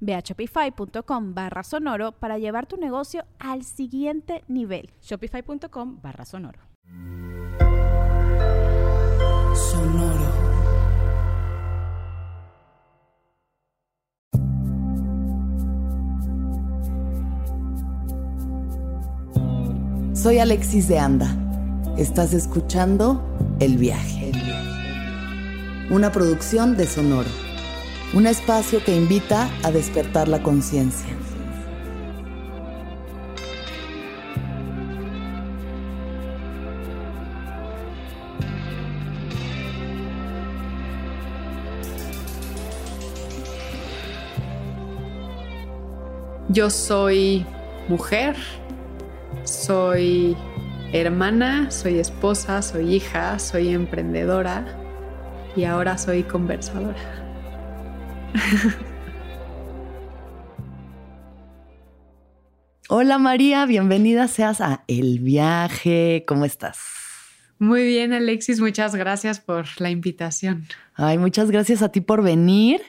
[0.00, 4.90] Ve a shopify.com barra sonoro para llevar tu negocio al siguiente nivel.
[5.02, 6.60] Shopify.com barra sonoro.
[9.54, 10.48] Sonoro.
[20.14, 21.28] Soy Alexis de Anda.
[21.96, 23.22] Estás escuchando
[23.60, 24.32] El viaje.
[25.90, 27.47] Una producción de Sonoro
[28.14, 31.14] un espacio que invita a despertar la conciencia.
[46.50, 47.44] Yo soy
[47.88, 48.34] mujer,
[49.44, 50.34] soy
[50.94, 54.64] hermana, soy esposa, soy hija, soy emprendedora
[55.54, 57.27] y ahora soy conversadora.
[62.90, 66.24] Hola María, bienvenida seas a El Viaje.
[66.26, 66.97] ¿Cómo estás?
[67.60, 70.68] Muy bien, Alexis, muchas gracias por la invitación.
[70.94, 72.80] Ay, muchas gracias a ti por venir.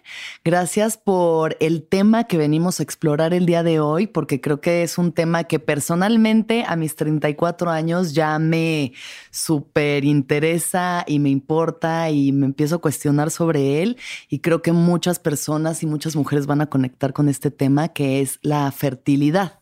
[0.45, 4.83] Gracias por el tema que venimos a explorar el día de hoy, porque creo que
[4.83, 8.93] es un tema que personalmente a mis 34 años ya me
[9.31, 13.97] súper interesa y me importa y me empiezo a cuestionar sobre él.
[14.29, 18.21] Y creo que muchas personas y muchas mujeres van a conectar con este tema que
[18.21, 19.59] es la fertilidad.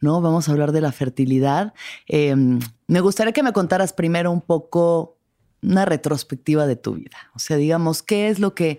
[0.00, 0.20] ¿no?
[0.20, 1.74] Vamos a hablar de la fertilidad.
[2.06, 5.18] Em, me gustaría que me contaras primero un poco
[5.62, 7.18] una retrospectiva de tu vida.
[7.34, 8.78] O sea, digamos, ¿qué es lo que,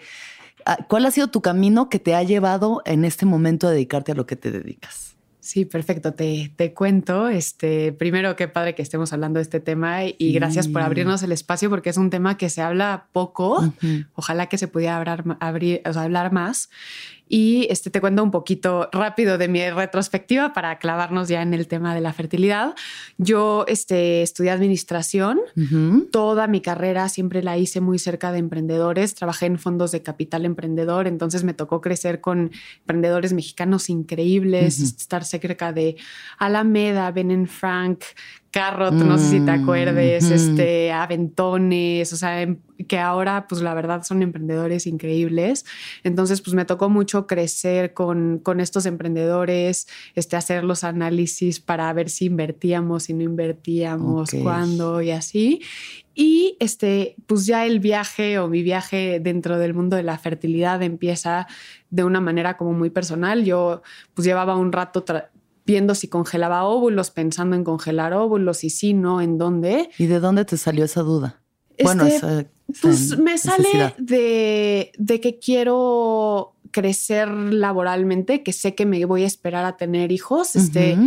[0.66, 4.12] ah, cuál ha sido tu camino que te ha llevado en este momento a dedicarte
[4.12, 5.10] a lo que te dedicas?
[5.50, 6.14] Sí, perfecto.
[6.14, 7.28] Te, te, cuento.
[7.28, 11.32] Este, primero, qué padre que estemos hablando de este tema y gracias por abrirnos el
[11.32, 13.74] espacio porque es un tema que se habla poco.
[14.14, 16.70] Ojalá que se pudiera hablar, abrir, hablar más.
[17.32, 21.68] Y este, te cuento un poquito rápido de mi retrospectiva para clavarnos ya en el
[21.68, 22.76] tema de la fertilidad.
[23.20, 25.40] Yo este, estudié administración.
[26.12, 29.14] Toda mi carrera siempre la hice muy cerca de emprendedores.
[29.14, 31.06] Trabajé en fondos de capital emprendedor.
[31.06, 35.98] Entonces me tocó crecer con emprendedores mexicanos increíbles, estar cerca de
[36.40, 38.04] Alameda, Ben Frank,
[38.52, 43.74] Carrot, no sé si te acuerdes, este, Aventones, o sea, em, que ahora, pues la
[43.74, 45.66] verdad son emprendedores increíbles.
[46.04, 51.92] Entonces, pues me tocó mucho crecer con, con estos emprendedores, este, hacer los análisis para
[51.94, 55.62] ver si invertíamos, si no invertíamos, cuándo y así.
[56.16, 60.82] Y este, pues ya el viaje o mi viaje dentro del mundo de la fertilidad
[60.82, 61.48] empieza
[61.92, 63.46] de una manera como muy personal.
[63.46, 63.84] Yo
[64.14, 65.04] pues llevaba un rato
[65.70, 69.90] viendo si congelaba óvulos, pensando en congelar óvulos y si no, en dónde.
[70.00, 71.42] ¿Y de dónde te salió esa duda?
[71.82, 72.50] bueno, este,
[72.82, 79.28] pues me sale de, de, que quiero crecer laboralmente, que sé que me voy a
[79.28, 80.56] esperar a tener hijos.
[80.56, 80.98] Este,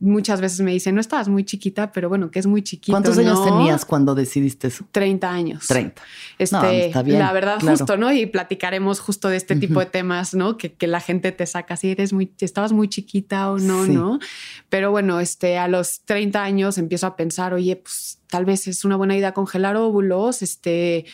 [0.00, 2.92] muchas veces me dicen, no estabas muy chiquita, pero bueno, que es muy chiquita.
[2.92, 4.84] ¿Cuántos años tenías cuando decidiste eso?
[4.92, 5.66] 30 años.
[5.66, 6.02] 30.
[6.38, 8.12] Este, está bien, la verdad, justo, ¿no?
[8.12, 10.56] Y platicaremos justo de este tipo de temas, ¿no?
[10.56, 14.18] Que, que, la gente te saca si eres muy, estabas muy chiquita o no, ¿no?
[14.68, 18.84] Pero bueno, este, a los 30 años empiezo a pensar, oye, pues tal vez es
[18.84, 21.06] una buena idea congelar óvulos, este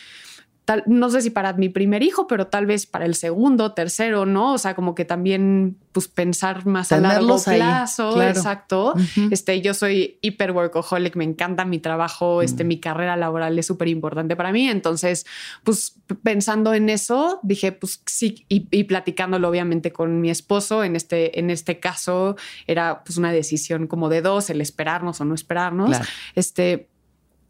[0.87, 4.53] no sé si para mi primer hijo, pero tal vez para el segundo, tercero, ¿no?
[4.53, 8.93] O sea, como que también pues pensar más a largo plazo, exacto.
[9.31, 13.87] Este, yo soy hiper workaholic, me encanta mi trabajo, este, mi carrera laboral es súper
[13.87, 15.25] importante para mí, entonces,
[15.63, 21.39] pues pensando en eso, dije, pues sí, y, platicándolo obviamente con mi esposo, en este,
[21.39, 22.35] en este caso
[22.67, 25.97] era pues una decisión como de dos, el esperarnos o no esperarnos,
[26.35, 26.89] este,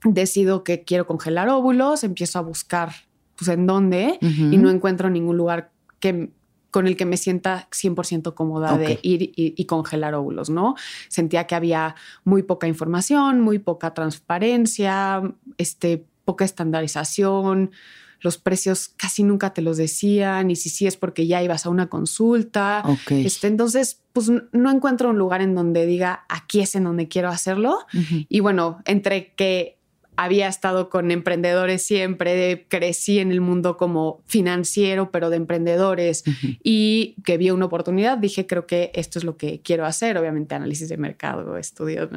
[0.06, 2.92] decido que quiero congelar óvulos, empiezo a buscar
[3.36, 6.32] pues en dónde y no encuentro ningún lugar que
[6.72, 10.76] con el que me sienta 100% cómoda de ir y, congelar óvulos, ¿no?
[11.08, 15.22] Sentía que había muy poca información, muy poca transparencia,
[15.58, 17.72] este, poca estandarización,
[18.20, 21.70] los precios casi nunca te los decían, y si sí es porque ya ibas a
[21.70, 22.84] una consulta.
[23.10, 27.30] Este, entonces, pues no encuentro un lugar en donde diga, aquí es en donde quiero
[27.30, 27.86] hacerlo.
[28.28, 29.78] Y bueno, entre que
[30.18, 36.24] había estado con emprendedores siempre, crecí en el mundo como financiero, pero de emprendedores,
[36.64, 40.56] y que vi una oportunidad, dije, creo que esto es lo que quiero hacer, obviamente
[40.56, 42.10] análisis de mercado, estudios,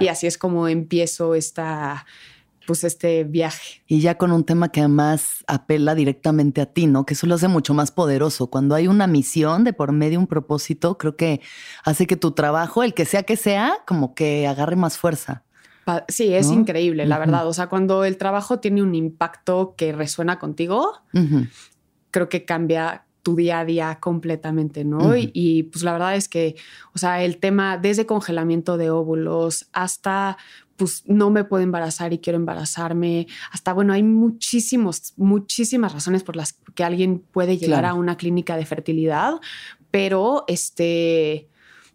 [0.00, 2.06] y así es como empiezo esta
[2.68, 3.80] pues este viaje.
[3.86, 7.06] Y ya con un tema que además apela directamente a ti, ¿no?
[7.06, 8.48] Que eso lo hace mucho más poderoso.
[8.48, 11.40] Cuando hay una misión de por medio, un propósito, creo que
[11.82, 15.44] hace que tu trabajo, el que sea que sea, como que agarre más fuerza.
[16.08, 17.46] Sí, es increíble, la verdad.
[17.46, 21.02] O sea, cuando el trabajo tiene un impacto que resuena contigo,
[22.10, 25.14] creo que cambia tu día a día completamente, ¿no?
[25.16, 26.56] y, pues la verdad es que,
[26.94, 30.38] o sea, el tema desde congelamiento de óvulos hasta
[30.76, 36.36] pues no me puedo embarazar y quiero embarazarme, hasta bueno, hay muchísimos, muchísimas razones por
[36.36, 39.34] las que alguien puede llegar a una clínica de fertilidad,
[39.90, 41.47] pero este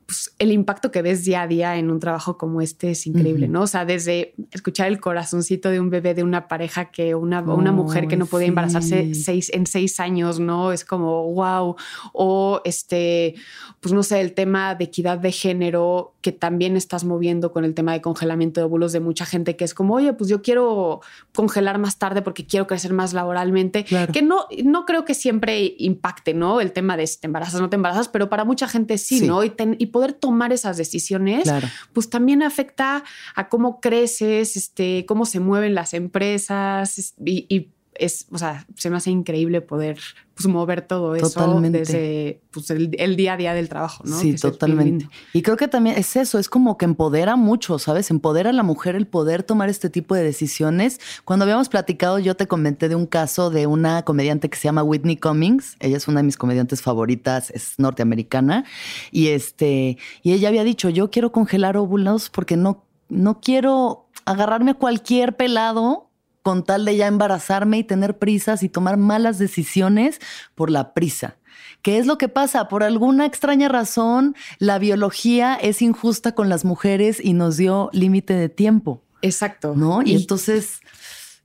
[0.05, 3.47] pues, el impacto que ves día a día en un trabajo como este es increíble,
[3.47, 3.61] ¿no?
[3.61, 7.71] O sea, desde escuchar el corazoncito de un bebé de una pareja que una, una
[7.71, 10.71] mujer que no podía embarazarse seis, en seis años, ¿no?
[10.71, 11.75] Es como, wow.
[12.13, 13.35] O este,
[13.79, 17.73] pues no sé, el tema de equidad de género que también estás moviendo con el
[17.73, 21.01] tema de congelamiento de óvulos de mucha gente que es como, oye, pues yo quiero
[21.33, 26.33] congelar más tarde porque quiero crecer más laboralmente, que no, no creo que siempre impacte,
[26.33, 26.61] ¿no?
[26.61, 29.27] El tema de si te embarazas o no te embarazas, pero para mucha gente sí,
[29.27, 29.43] ¿no?
[29.43, 31.49] Y, y poder tomar esas decisiones,
[31.93, 38.37] pues también afecta a cómo creces, este, cómo se mueven las empresas y, es, o
[38.37, 39.97] sea, se me hace increíble poder
[40.35, 44.17] pues, mover todo eso desde pues, el, día a día del trabajo, ¿no?
[44.17, 45.07] Sí, totalmente.
[45.31, 48.09] Y creo que también es eso, es como que empodera mucho, ¿sabes?
[48.09, 50.99] Empodera a la mujer el poder tomar este tipo de decisiones.
[51.23, 54.83] Cuando habíamos platicado, yo te comenté de un caso de una comediante que se llama
[54.83, 55.75] Whitney Cummings.
[55.79, 58.65] Ella es una de mis comediantes favoritas, es norteamericana.
[59.11, 64.71] Y este, y ella había dicho, yo quiero congelar óvulos porque no, no quiero agarrarme
[64.71, 66.09] a cualquier pelado
[66.43, 70.19] con tal de ya embarazarme y tener prisas y tomar malas decisiones
[70.53, 71.37] por la prisa.
[71.81, 72.67] ¿Qué es lo que pasa?
[72.67, 78.33] Por alguna extraña razón, la biología es injusta con las mujeres y nos dio límite
[78.35, 79.01] de tiempo.
[79.21, 79.73] Exacto.
[79.75, 80.01] ¿No?
[80.01, 80.81] Y, entonces,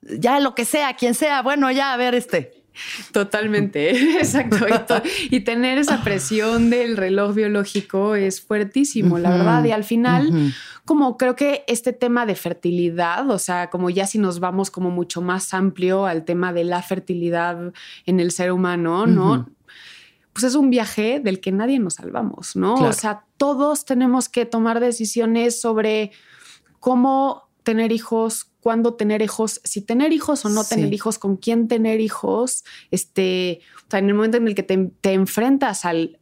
[0.02, 2.57] ya lo que sea, quien sea, bueno, ya a ver este.
[3.12, 5.02] Totalmente, exacto.
[5.30, 9.64] Y, tener esa presión del reloj biológico es fuertísimo, la verdad.
[9.64, 10.52] Y al final,
[10.84, 14.90] como creo que este tema de fertilidad, o sea, como ya si nos vamos como
[14.90, 17.72] mucho más amplio al tema de la fertilidad
[18.06, 19.48] en el ser humano, ¿no?
[20.32, 22.74] Pues es un viaje del que nadie nos salvamos, ¿no?
[22.74, 26.12] O sea, todos tenemos que tomar decisiones sobre
[26.80, 31.68] cómo tener hijos, cuándo tener hijos, si tener hijos o no tener hijos, con quién
[31.68, 36.18] tener hijos, este, o sea, en el momento en el que te, enfrentas al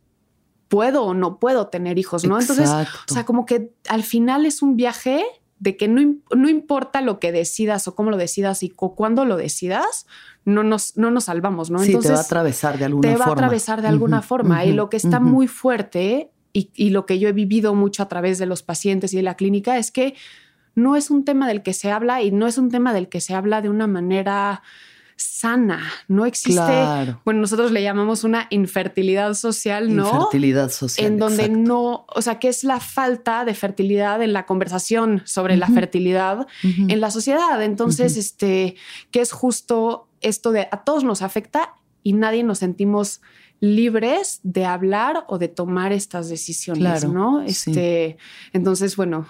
[0.68, 2.38] puedo o no puedo tener hijos, ¿no?
[2.38, 5.24] Entonces, o sea, como que al final es un viaje
[5.58, 9.36] de que no, no importa lo que decidas o cómo lo decidas y cuándo lo
[9.36, 10.06] decidas,
[10.44, 11.78] no nos, no nos salvamos, ¿no?
[11.78, 13.18] Sí, te va a atravesar de alguna forma.
[13.18, 14.64] Te va a atravesar de alguna forma.
[14.64, 18.08] y lo que está muy fuerte y, y, lo que yo he vivido mucho a
[18.08, 20.14] través de los pacientes y de la clínica es que
[20.76, 23.20] no es un tema del que se habla y no es un tema del que
[23.20, 24.62] se habla de una manera
[25.16, 25.80] sana.
[26.08, 26.60] No existe,
[27.24, 30.06] bueno, nosotros le llamamos una infertilidad social, ¿no?
[30.06, 31.06] Infertilidad social.
[31.06, 35.56] En donde no, o sea, que es la falta de fertilidad en la conversación sobre
[35.56, 37.62] la fertilidad en la sociedad.
[37.62, 38.76] Entonces, este,
[39.10, 43.22] que es justo esto de a todos nos afecta y nadie nos sentimos
[43.60, 47.40] libres de hablar o de tomar estas decisiones, ¿no?
[47.40, 48.18] Este,
[48.52, 49.26] entonces, bueno,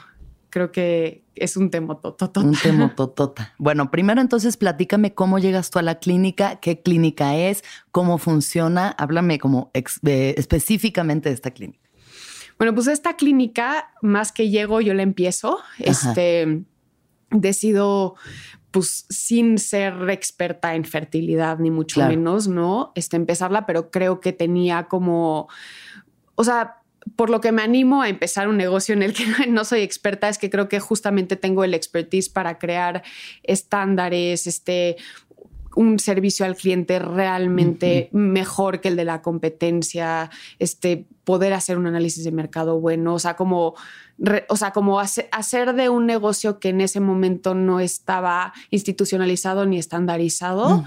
[0.57, 2.41] creo que es un tema totota.
[2.41, 3.53] Un tema totota.
[3.59, 8.89] Bueno, primero entonces platícame cómo llegas tú a la clínica, qué clínica es, cómo funciona.
[8.97, 11.87] Háblame como específicamente de esta clínica.
[12.57, 15.59] Bueno, pues esta clínica, más que llego, yo la empiezo.
[15.79, 16.65] Este
[17.31, 18.15] decido,
[18.71, 22.93] pues sin ser experta en fertilidad, ni mucho menos, ¿no?
[22.95, 25.49] Este, empezarla, pero creo que tenía como,
[26.35, 26.81] o sea,
[27.15, 30.29] por lo que me animo a empezar un negocio en el que no soy experta
[30.29, 33.05] es que creo que justamente tengo el expertise para crear
[33.45, 34.97] estándares, este,
[35.77, 41.87] un servicio al cliente realmente mejor que el de la competencia, este, poder hacer un
[41.87, 43.75] análisis de mercado bueno, o sea, como,
[44.49, 49.79] o sea, como hacer de un negocio que en ese momento no estaba institucionalizado ni
[49.79, 50.83] estandarizado,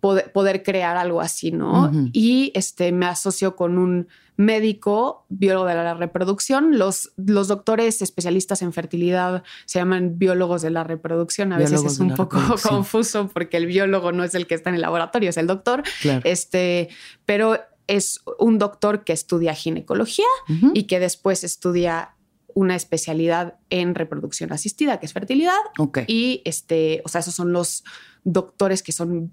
[0.00, 1.92] poder, crear algo así, ¿no?
[2.12, 6.78] Y este, me asocio con un médico, biólogo de la reproducción.
[6.78, 11.52] Los, los doctores especialistas en fertilidad se llaman biólogos de la reproducción.
[11.52, 14.76] A veces es un poco confuso porque el biólogo no es el que está en
[14.76, 15.82] el laboratorio, es el doctor.
[16.24, 16.88] Este,
[17.26, 20.26] pero es un doctor que estudia ginecología
[20.72, 22.14] y que después estudia
[22.54, 25.58] una especialidad en reproducción asistida, que es fertilidad.
[26.06, 27.84] Y este, o sea, esos son los
[28.22, 29.32] doctores que son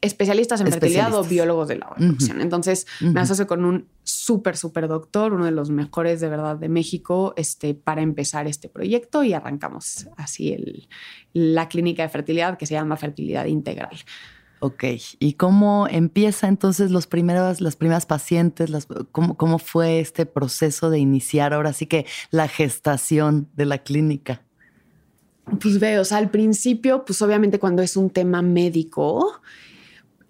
[0.00, 2.40] especialistas en fertilidad o biólogos de la reproducción.
[2.40, 6.68] Entonces me asocio con un súper, súper doctor, uno de los mejores de verdad de
[6.68, 10.88] México, este, para empezar este proyecto y arrancamos así el,
[11.32, 13.96] la clínica de fertilidad que se llama Fertilidad Integral.
[14.64, 14.84] Ok,
[15.18, 18.70] ¿y cómo empieza entonces los primeros, las primeras pacientes?
[19.10, 24.42] cómo, ¿Cómo fue este proceso de iniciar ahora sí que la gestación de la clínica?
[25.60, 29.40] Pues veo, o sea, al principio, pues obviamente cuando es un tema médico,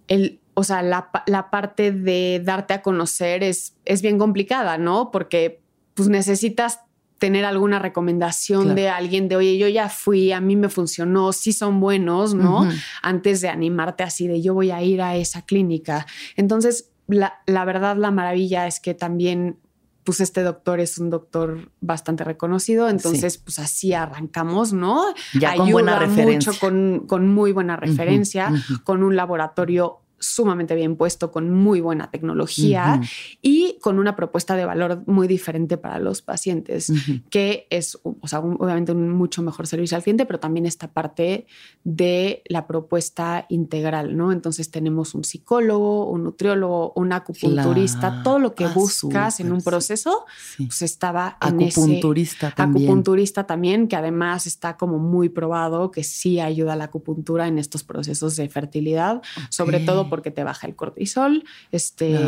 [0.08, 5.10] el, o sea, la, la parte de darte a conocer es, es bien complicada, ¿no?
[5.10, 5.60] Porque
[5.94, 6.80] pues necesitas
[7.22, 11.52] tener alguna recomendación de alguien de, oye, yo ya fui, a mí me funcionó, sí
[11.52, 12.68] son buenos, ¿no?
[13.00, 16.04] Antes de animarte así de, yo voy a ir a esa clínica.
[16.34, 19.58] Entonces, la, verdad, la maravilla es que también
[20.04, 25.04] pues este doctor es un doctor bastante reconocido, entonces pues así arrancamos, ¿no?
[25.38, 26.52] Ya con buena referencia.
[26.52, 28.52] mucho, con, con muy buena referencia,
[28.84, 33.00] con un laboratorio sumamente bien puesto, con muy buena tecnología
[33.42, 36.92] y con una propuesta de valor muy diferente para los pacientes,
[37.28, 41.46] que es, o sea, obviamente un mucho mejor servicio al cliente, pero también esta parte
[41.84, 44.32] de la propuesta integral, ¿no?
[44.32, 49.60] Entonces tenemos un psicólogo, un nutriólogo, un acupunturista, todo lo que ah, buscas en un
[49.62, 50.24] proceso,
[50.56, 52.86] pues estaba en acupunturista ese también.
[52.86, 57.58] acupunturista también, que además está como muy probado que sí ayuda a la acupuntura en
[57.58, 62.18] estos procesos de fertilidad, sobre todo porque te baja el cortisol, este,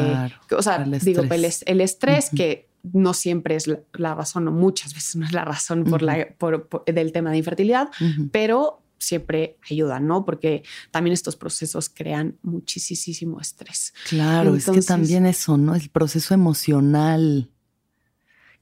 [0.56, 5.26] o sea, digo, el, estrés que no siempre es la, razón, o muchas veces no
[5.26, 7.90] es la razón por la, por, del tema de infertilidad,
[8.32, 10.24] pero siempre ayuda, ¿no?
[10.24, 13.92] Porque también estos procesos crean muchísimo estrés.
[14.08, 15.74] Claro, es que también eso, ¿no?
[15.74, 17.50] El proceso emocional,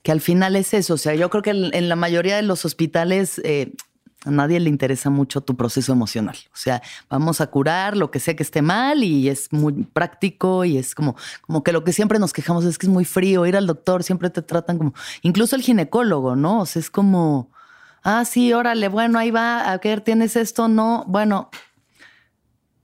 [0.03, 0.95] que al final es eso.
[0.95, 3.73] O sea, yo creo que en, la mayoría de los hospitales eh,
[4.25, 6.37] a nadie le interesa mucho tu proceso emocional.
[6.53, 10.65] O sea, vamos a curar lo que sea que esté mal y es muy práctico
[10.65, 13.47] y es como, como que lo que siempre nos quejamos es que es muy frío.
[13.47, 16.61] Ir al doctor siempre te tratan como, incluso el ginecólogo, ¿no?
[16.61, 17.51] O sea, es como,
[18.05, 21.51] ah, sí, órale, bueno, ahí va, a ver, tienes esto, no, bueno,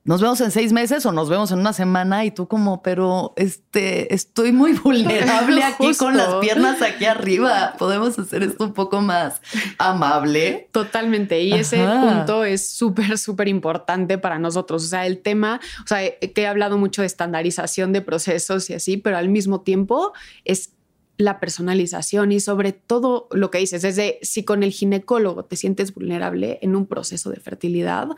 [0.09, 3.35] nos vemos en seis meses o nos vemos en una semana y tú como, pero
[3.37, 7.75] este, estoy muy vulnerable aquí con las piernas aquí arriba.
[7.79, 9.43] Podemos hacer esto un poco más
[9.77, 10.71] amable.
[10.73, 11.43] Totalmente.
[11.43, 14.83] Y ese punto es súper, súper importante para nosotros.
[14.83, 18.75] O sea, el tema, o sea, que he hablado mucho de estandarización de procesos y
[18.75, 20.15] así, pero al mismo tiempo
[20.47, 20.71] es
[21.19, 25.93] la personalización y sobre todo lo que dices, desde si con el ginecólogo te sientes
[25.93, 28.09] vulnerable en un proceso de fertilidad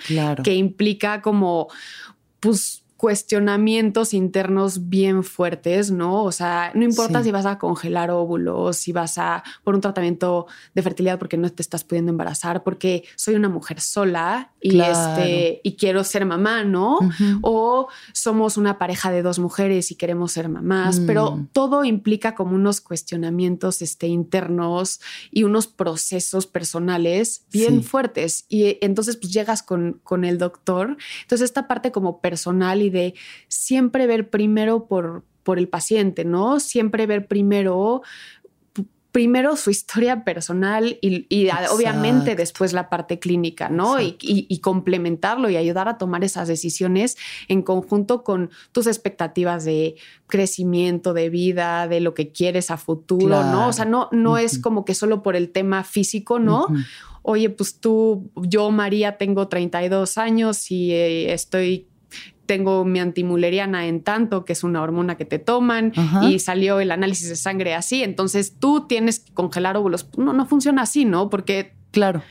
[0.45, 1.69] que implica como,
[2.40, 6.23] pues, cuestionamientos internos bien fuertes, ¿no?
[6.23, 10.47] O sea, no importa si vas a congelar óvulos, si vas a por un tratamiento
[10.75, 15.62] de fertilidad porque no te estás pudiendo embarazar, porque soy una mujer sola y este
[15.64, 16.99] y quiero ser mamá, ¿no?
[17.40, 21.47] O somos una pareja de dos mujeres y queremos ser mamás, pero mm.
[21.52, 29.16] todo implica como unos cuestionamientos este, internos y unos procesos personales bien fuertes y entonces
[29.16, 33.14] pues llegas con, con el doctor, entonces esta parte como personal y de
[33.49, 36.61] siempre ver primero por, por el paciente, ¿no?
[36.61, 38.02] Siempre ver primero
[39.12, 44.00] primero su historia personal y, obviamente después la parte clínica, ¿no?
[44.00, 47.16] Y, complementarlo y ayudar a tomar esas decisiones
[47.49, 53.42] en conjunto con tus expectativas de crecimiento, de vida, de lo que quieres a futuro,
[53.44, 53.68] ¿no?
[53.68, 56.66] O sea, no, no es como que solo por el tema físico, ¿no?
[57.23, 61.89] Oye, pues tú, yo, María, tengo 32 años y eh, estoy
[62.50, 66.90] tengo mi antimuleriana en tanto, que es una hormona que te toman, y salió el
[66.90, 70.09] análisis de sangre así, entonces tú tienes que congelar óvulos.
[70.19, 71.30] No, no funciona así, ¿no?
[71.30, 71.75] Porque...
[71.92, 72.23] Claro.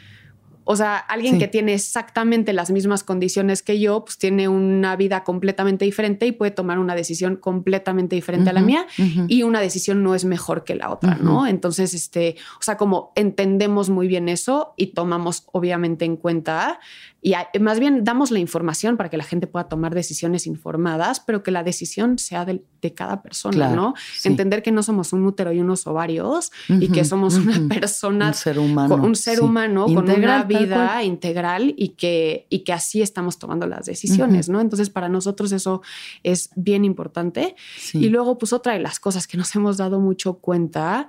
[0.71, 1.39] O sea, alguien Sí.
[1.39, 6.31] que tiene exactamente las mismas condiciones que yo, pues tiene una vida completamente diferente y
[6.31, 8.85] puede tomar una decisión completamente diferente a la mía
[9.27, 11.47] y una decisión no es mejor que la otra, ¿no?
[11.47, 16.79] Entonces, este, o sea, como entendemos muy bien eso y tomamos obviamente en cuenta
[17.21, 21.43] y más bien damos la información para que la gente pueda tomar decisiones informadas, pero
[21.43, 23.93] que la decisión sea de, de cada persona, Claro, ¿no?
[24.15, 24.29] sí.
[24.29, 28.33] Entender que no somos un útero y unos ovarios y que somos una persona Un
[28.35, 28.89] ser humano.
[28.95, 29.43] con un ser sí.
[29.43, 30.58] humano con una vida
[31.03, 34.61] integral y que, y que así estamos tomando las decisiones, ¿no?
[34.61, 35.81] Entonces, para nosotros eso
[36.23, 37.55] es bien importante.
[37.77, 37.99] Sí.
[37.99, 41.07] Y luego, pues otra de las cosas que nos hemos dado mucho cuenta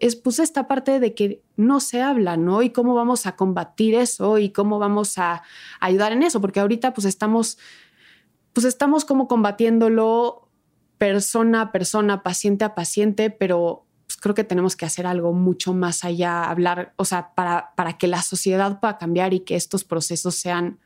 [0.00, 2.62] es pues esta parte de que no se habla, ¿no?
[2.62, 5.42] Y cómo vamos a combatir eso y cómo vamos a
[5.80, 7.58] ayudar en eso, porque ahorita pues estamos,
[8.52, 10.48] pues estamos como combatiéndolo
[10.98, 13.87] persona a persona, paciente a paciente, pero
[14.20, 18.06] creo que tenemos que hacer algo mucho más allá, hablar, o sea, para, para que
[18.08, 20.78] la sociedad pueda cambiar y que estos procesos sean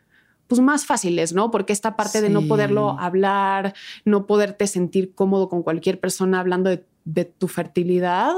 [0.47, 1.51] pues más fáciles, ¿no?
[1.51, 3.75] Porque esta parte de no poderlo hablar,
[4.05, 8.32] no poderte sentir cómodo con cualquier persona hablando de, de tu fertilidad.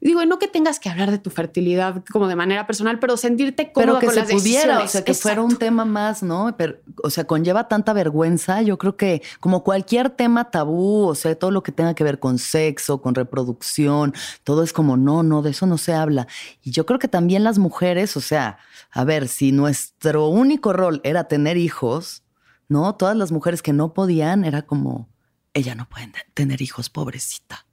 [0.00, 3.72] Digo, no que tengas que hablar de tu fertilidad como de manera personal, pero sentirte
[3.72, 4.90] cómodo pero que con se las pudiera, o decisiones.
[4.90, 6.54] sea, que fuera un tema más, ¿no?
[6.56, 8.62] Pero, o sea, conlleva tanta vergüenza.
[8.62, 12.18] Yo creo que como cualquier tema tabú, o sea, todo lo que tenga que ver
[12.18, 16.26] con sexo, con reproducción, todo es como, no, no, de eso no se habla.
[16.62, 18.58] Y yo creo que también las mujeres, o sea,
[18.90, 22.22] a ver, si nuestro único rol era tener hijos,
[22.68, 22.94] ¿no?
[22.96, 25.08] Todas las mujeres que no podían, era como,
[25.54, 27.67] ella no puede tener hijos, pobrecita.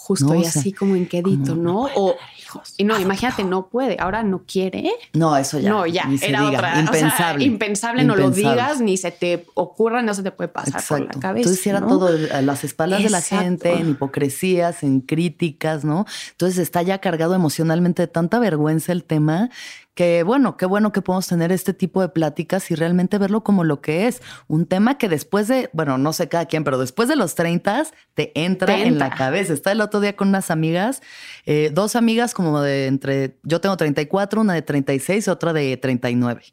[0.00, 1.88] Justo No, y o sea, así como en quedito, como, ¿no?
[1.94, 2.72] o, hijos.
[2.78, 4.90] y no, imagínate, no puede, ahora no quiere.
[5.12, 5.68] No, eso ya.
[5.68, 6.58] no, ya, ni se era diga.
[6.58, 6.70] otra.
[6.70, 7.44] o sea, Impensable.
[7.44, 8.62] impensable, no lo Impensable.
[8.62, 11.48] digas, ni se te ocurra, no se te puede pasar por la cabeza.
[11.48, 11.88] Entonces era ¿no?
[11.88, 16.06] todo a las espaldas de la gente, en hipocresías, en críticas, ¿no?
[16.30, 19.50] Entonces está ya cargado emocionalmente de tanta vergüenza el tema
[19.98, 23.64] que bueno, qué bueno que podemos tener este tipo de pláticas y realmente verlo como
[23.64, 24.22] lo que es.
[24.46, 27.86] Un tema que después de, bueno, no sé cada quien, pero después de los 30
[28.14, 29.52] te entra Te en la cabeza.
[29.52, 31.02] Estaba el otro día con unas amigas,
[31.46, 35.76] eh, dos amigas como de entre, yo tengo 34, una de 36 y otra de
[35.76, 36.44] 39.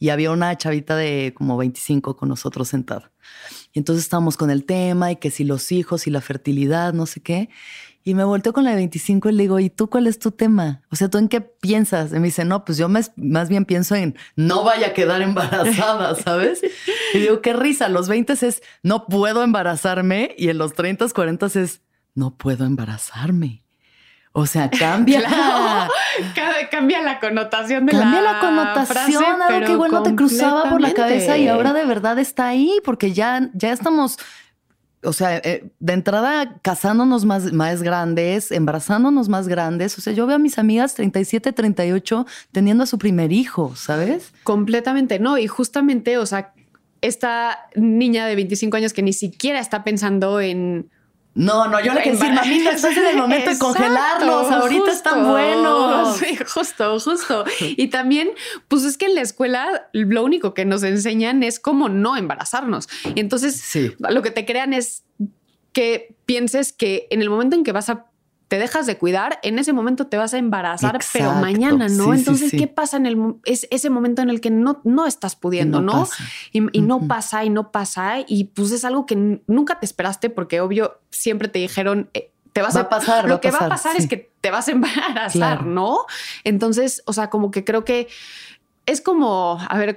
[0.00, 3.12] Y había una chavita de como 25 con nosotros sentada.
[3.72, 7.06] Y entonces estábamos con el tema y que si los hijos y la fertilidad, no
[7.06, 7.48] sé qué.
[8.04, 10.30] Y me volteo con la de 25 y le digo, ¿y tú cuál es tu
[10.30, 10.82] tema?
[10.90, 12.10] O sea, ¿tú en qué piensas?
[12.12, 15.20] Y me dice, no, pues yo más, más bien pienso en no vaya a quedar
[15.20, 16.62] embarazada, ¿sabes?
[17.12, 21.46] Y digo, qué risa, los 20 es no puedo embarazarme y en los 30, 40
[21.46, 21.82] es
[22.14, 23.62] no puedo embarazarme.
[24.32, 25.20] O sea, cambia.
[25.20, 25.92] Claro.
[26.70, 30.70] Cambia la connotación de Cambia la, la connotación, frase, algo que igual no te cruzaba
[30.70, 34.18] por la cabeza y ahora de verdad está ahí, porque ya, ya estamos,
[35.08, 39.96] o sea, eh, de entrada casándonos más, más grandes, embarazándonos más grandes.
[39.98, 44.32] O sea, yo veo a mis amigas 37, 38 teniendo a su primer hijo, ¿sabes?
[44.44, 45.38] Completamente, no.
[45.38, 46.52] Y justamente, o sea,
[47.00, 50.90] esta niña de 25 años que ni siquiera está pensando en
[51.38, 54.90] No, no, yo le quiero decir, mamita, estás en el momento de Exacto, congelarlos, ahorita
[54.90, 55.30] están justo.
[55.30, 56.16] buenos.
[56.16, 57.44] Sí, justo, justo.
[57.60, 58.30] Y también,
[58.66, 62.88] pues es que en la escuela lo único que nos enseñan es cómo no embarazarnos.
[63.14, 63.92] Y entonces Sí.
[63.98, 65.04] lo que te crean es
[65.72, 68.06] que pienses que en el momento en que vas a
[68.48, 72.04] te dejas de cuidar, en ese momento te vas a embarazar, pero mañana, ¿no?
[72.04, 72.56] Sí, Entonces, sí.
[72.56, 75.82] ¿qué pasa en el es ese momento en el que no, no estás pudiendo, Y
[75.82, 76.08] no.
[76.52, 80.30] Y, y no pasa y no pasa y pues es algo que nunca te esperaste
[80.30, 83.58] porque obvio siempre te dijeron eh, te vas Va a pasar, lo va que va
[83.58, 85.62] a pasar, es que te vas a embarazar, Claro.
[85.62, 85.98] ¿no?
[86.42, 88.08] Entonces, o sea, como que creo que
[88.88, 89.94] es como, a ver,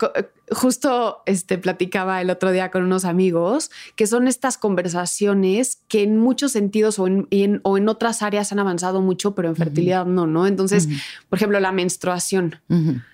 [0.52, 6.18] justo este platicaba el otro día con unos amigos que son estas conversaciones que en
[6.18, 9.56] muchos sentidos o en, y en- o en otras áreas han avanzado mucho, pero en
[9.56, 10.46] fertilidad no, ¿no?
[10.48, 10.88] Entonces,
[11.30, 12.60] por ejemplo, la menstruación.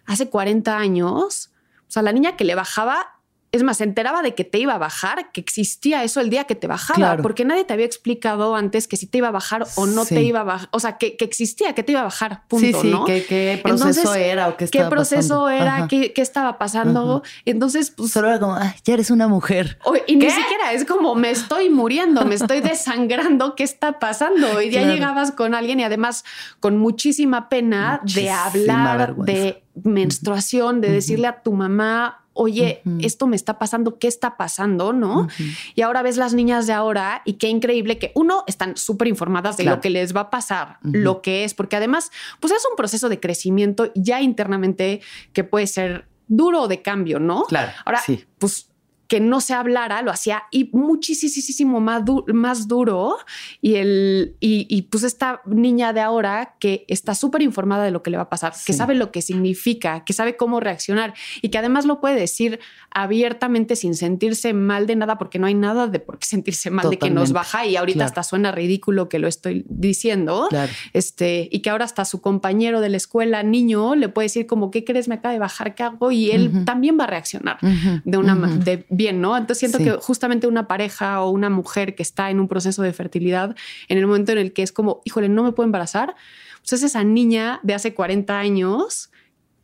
[0.05, 1.51] Hace 40 años,
[1.87, 3.16] o sea, la niña que le bajaba,
[3.51, 6.43] es más, se enteraba de que te iba a bajar, que existía eso el día
[6.43, 7.23] que te bajaba, Claro.
[7.23, 10.15] porque nadie te había explicado antes que si te iba a bajar o no Sí.
[10.15, 12.65] te iba a bajar, o sea, que, que existía, que te iba a bajar, punto,
[12.67, 13.05] sí, sí, ¿no?
[13.05, 15.49] ¿qué, qué proceso Entonces, era o qué ¿Qué estaba proceso pasando?
[15.49, 15.87] era?
[15.87, 17.23] ¿Qué, qué estaba pasando?
[17.45, 19.79] Entonces, pues, Solo era como, "Ay, ya eres una mujer.
[19.85, 20.31] o- y ni ¿Qué?
[20.31, 24.61] siquiera es como me estoy muriendo, me estoy desangrando, ¿qué está pasando?
[24.61, 24.93] Y ya Claro.
[24.95, 26.25] llegabas con alguien y además
[26.59, 29.31] con muchísima pena de hablar vergüenza.
[29.33, 34.93] de menstruación, de decirle a tu mamá, oye, esto me está pasando, ¿qué está pasando?
[34.93, 35.27] ¿no?
[35.75, 39.57] Y ahora ves las niñas de ahora y qué increíble que uno están súper informadas
[39.57, 39.77] de Claro.
[39.77, 43.09] lo que les va a pasar, lo que es, porque además, pues es un proceso
[43.09, 45.01] de crecimiento ya internamente
[45.33, 47.43] que puede ser duro de cambio, ¿no?
[47.45, 47.71] Claro.
[47.85, 48.25] Ahora, sí.
[48.37, 48.66] pues
[49.07, 53.17] que no se hablara lo hacía y muchísimo más, más duro.
[53.61, 58.09] Y, el, y, pues esta niña de ahora que está súper informada de lo que
[58.09, 61.57] le va a pasar, que sabe lo que significa, que sabe cómo reaccionar y que
[61.57, 62.59] además lo puede decir
[62.91, 66.89] abiertamente sin sentirse mal de nada porque no hay nada de por qué sentirse mal
[66.89, 67.65] de que nos baja.
[67.65, 70.49] Y ahorita hasta suena ridículo que lo estoy diciendo.
[70.93, 74.71] Este y que ahora hasta su compañero de la escuela niño le puede decir como
[74.71, 77.57] qué crees me acaba de bajar qué hago y él también va a reaccionar
[78.03, 82.03] de una de bien no entonces siento que justamente una pareja o una mujer que
[82.03, 83.55] está en un proceso de fertilidad,
[83.87, 86.15] en el momento en el que es como, híjole, no me puedo embarazar,
[86.59, 89.11] pues es esa niña de hace 40 años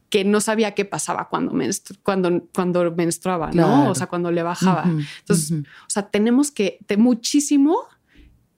[0.10, 1.54] que no sabía qué pasaba cuando,
[2.04, 3.90] cuando, cuando menstruaba, ¿no?
[3.90, 4.84] O sea, cuando le bajaba.
[4.86, 7.80] Entonces, o sea, tenemos que, muchísimo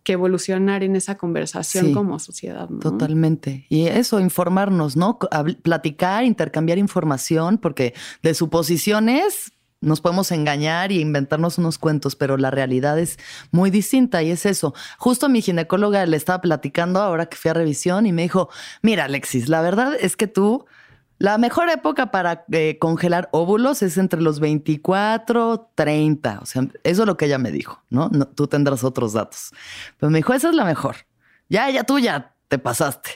[0.03, 2.69] que evolucionar en esa conversación como sociedad.
[2.69, 2.79] ¿no?
[2.79, 3.65] Totalmente.
[3.69, 5.17] Y eso, informarnos, ¿no?
[5.61, 12.51] Platicar, intercambiar información, porque de suposiciones nos podemos engañar y inventarnos unos cuentos, pero la
[12.51, 13.17] realidad es
[13.51, 14.73] muy distinta y es eso.
[14.97, 18.49] Justo mi ginecóloga le estaba platicando ahora que fui a revisión y me dijo,
[18.81, 20.65] mira Alexis, la verdad es que tú,
[21.17, 26.39] la mejor época para eh, congelar óvulos es entre los 24, 30.
[26.41, 28.09] O sea, eso es lo que ella me dijo, ¿no?
[28.09, 28.27] ¿no?
[28.27, 29.51] Tú tendrás otros datos.
[29.99, 30.97] Pero me dijo, esa es la mejor.
[31.47, 33.11] Ya, ya tú ya te pasaste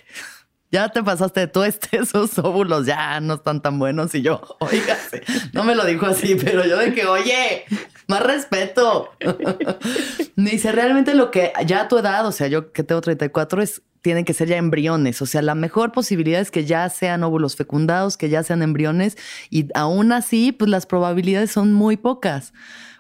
[0.72, 4.14] ya te pasaste de todo este, esos óvulos ya no están tan buenos.
[4.16, 7.66] Y yo, oígase, no me lo dijo así, pero yo de que, oye,
[8.08, 9.12] más respeto.
[10.36, 13.82] Dice, realmente lo que ya a tu edad, o sea, yo que tengo 34, es,
[14.02, 15.22] tienen que ser ya embriones.
[15.22, 19.18] O sea, la mejor posibilidad es que ya sean óvulos fecundados, que ya sean embriones.
[19.50, 22.54] Y aún así, pues las probabilidades son muy pocas.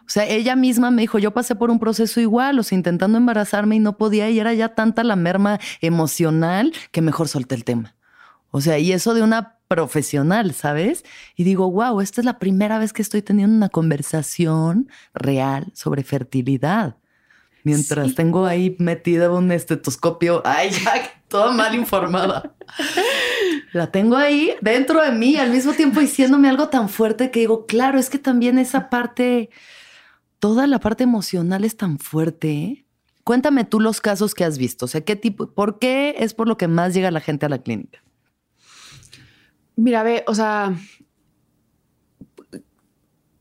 [0.09, 3.19] O sea, ella misma me dijo, yo pasé por un proceso igual, o sea, intentando
[3.19, 7.63] embarazarme y no podía, y era ya tanta la merma emocional que mejor solté el
[7.63, 7.95] tema.
[8.49, 11.05] O sea, y eso de una profesional, ¿sabes?
[11.35, 16.03] Y digo, wow, esta es la primera vez que estoy teniendo una conversación real sobre
[16.03, 16.95] fertilidad.
[17.63, 22.55] Mientras tengo ahí metida un estetoscopio, ay, ya, toda mal informada.
[23.73, 27.67] La tengo ahí dentro de mí, al mismo tiempo diciéndome algo tan fuerte que digo,
[27.67, 29.51] claro, es que también esa parte
[30.39, 32.51] toda la parte emocional es tan fuerte.
[32.51, 32.85] ¿eh?
[33.23, 34.85] Cuéntame tú los casos que has visto.
[34.85, 37.49] O sea, ¿qué tipo, por qué es por lo que más llega la gente a
[37.49, 38.01] la clínica?
[39.75, 40.75] Mira, ve, o sea,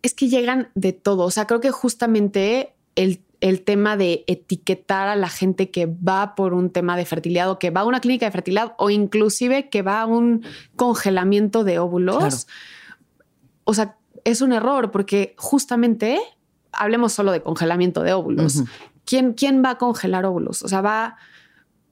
[0.02, 1.24] es que llegan de todo.
[1.24, 6.34] O sea, creo que justamente el, el, tema de etiquetar a la gente que va
[6.34, 9.68] por un tema de fertilidad o que va a una clínica de fertilidad o inclusive
[9.68, 10.44] que va a un
[10.76, 12.46] congelamiento de óvulos.
[13.64, 16.20] O sea, es un error porque justamente
[16.72, 18.64] hablemos solo de congelamiento de óvulos.
[19.04, 20.62] ¿Quién, ¿Quién va a congelar óvulos?
[20.62, 21.16] O sea, va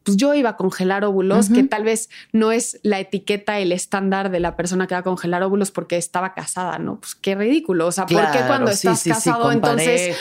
[0.07, 4.31] pues yo iba a congelar óvulos, que tal vez no es la etiqueta, el estándar
[4.31, 7.01] de la persona que va a congelar óvulos porque estaba casada, ¿no?
[7.01, 7.89] Pues qué ridículo.
[7.89, 10.17] O sea, ¿por qué cuando estás casado entonces,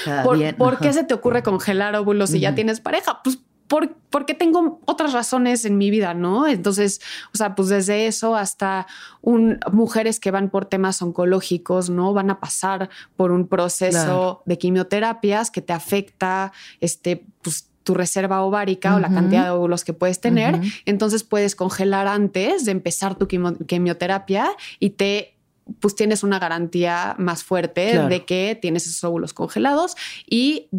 [0.58, 3.22] por, qué se te ocurre congelar óvulos si ya tienes pareja?
[3.24, 6.48] Pues porque tengo otras razones en mi vida, ¿no?
[6.48, 7.02] Entonces,
[7.34, 8.88] o sea, pues desde eso hasta
[9.22, 12.14] un, mujeres que van por temas oncológicos, ¿no?
[12.14, 18.42] Van a pasar por un proceso de quimioterapias que te afecta, este, pues tu reserva
[18.42, 20.60] ovárica o la cantidad de óvulos que puedes tener.
[20.86, 24.50] Entonces puedes congelar antes de empezar tu quimioterapia
[24.80, 25.36] y te
[25.80, 29.96] pues tienes una garantía más fuerte de que tienes esos óvulos congelados
[30.30, 30.70] y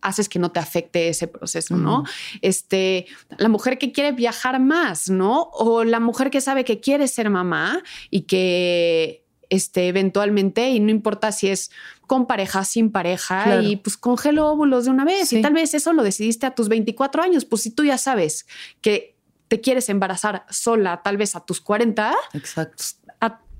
[0.00, 2.04] haces que no te afecte ese proceso, ¿no?
[2.42, 3.06] Este,
[3.36, 5.50] la mujer que quiere viajar más, ¿no?
[5.52, 10.90] O la mujer que sabe que quiere ser mamá y que este, eventualmente, y no
[10.90, 11.70] importa si es
[12.06, 15.32] con pareja, sin pareja, y pues congelo óvulos de una vez.
[15.32, 17.44] Y tal vez eso lo decidiste a tus 24 años.
[17.44, 18.46] Pues si tú ya sabes
[18.80, 19.16] que
[19.48, 22.84] te quieres embarazar sola, tal vez a tus 40, Exacto.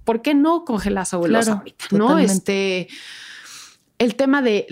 [0.05, 1.87] ¿por qué no congelas óvulos ahorita?
[1.91, 2.19] ¿No?
[2.19, 2.89] Este
[3.99, 4.67] el tema de,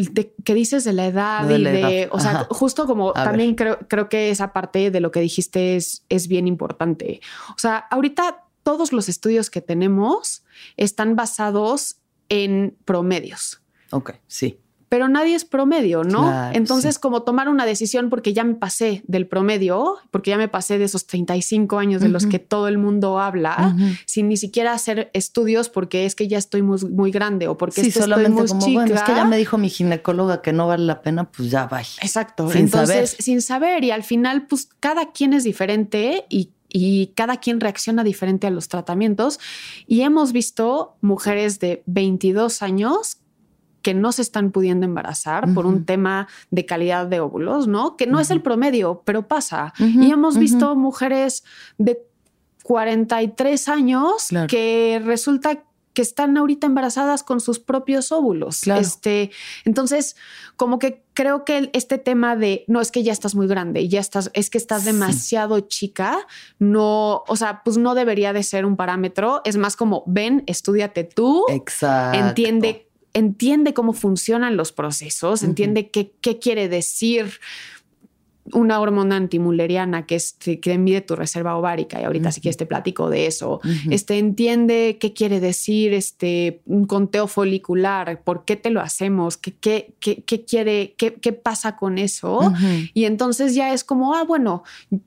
[0.45, 4.31] que dices de la edad y de, o sea, justo como también creo, creo, que
[4.31, 7.21] esa parte de lo que dijiste es, es bien importante.
[7.51, 10.45] O sea, ahorita todos los estudios que tenemos
[10.77, 11.97] están basados
[12.29, 13.63] en promedios.
[13.91, 16.51] Ok, sí pero nadie es promedio, ¿no?
[16.53, 20.79] Entonces, como tomar una decisión porque ya me pasé del promedio, porque ya me pasé
[20.79, 25.11] de esos 35 años de los que todo el mundo habla, sin ni siquiera hacer
[25.13, 28.85] estudios porque es que ya estoy muy, muy grande o porque estoy muy como, chica.
[28.85, 31.91] es que ya me dijo mi ginecóloga que no vale la pena, pues ya vaya.
[32.03, 32.51] Exacto.
[32.51, 33.23] Sin Entonces, saber.
[33.23, 38.05] sin saber y al final, pues cada quien es diferente y y cada quien reacciona
[38.05, 39.39] diferente a los tratamientos.
[39.87, 43.19] Y hemos visto mujeres de 22 años
[43.87, 47.97] que no se están pudiendo embarazar por un tema de calidad de óvulos, ¿no?
[47.97, 49.73] Que no es el promedio, pero pasa.
[49.79, 51.45] y hemos visto mujeres
[51.79, 52.05] de
[52.65, 58.63] 43 años que resulta que están ahorita embarazadas con sus propios óvulos.
[58.63, 58.81] Claro.
[58.81, 59.31] Este,
[59.65, 60.17] entonces,
[60.57, 64.01] como que creo que este tema de no es que ya estás muy grande ya
[64.01, 66.27] estás, es que estás demasiado chica,
[66.59, 69.43] no, o sea, pues no debería de ser un parámetro.
[69.45, 72.19] Es más como ven, estudiate tú, Exacto.
[72.19, 72.86] entiende,
[73.17, 77.41] entiende cómo funcionan los procesos, entiende qué, qué quiere decir
[78.53, 82.43] una hormona antimuleriana que, es, que mide tu reserva ovárica y ahorita si Ujú.
[82.43, 83.61] quieres te platico de eso.
[83.91, 89.55] Este entiende qué quiere decir este un conteo folicular, por qué te lo hacemos, qué,
[89.55, 92.53] qué, qué, qué quiere, qué, qué pasa con eso.
[92.95, 94.63] Y entonces ya es como, ah, bueno,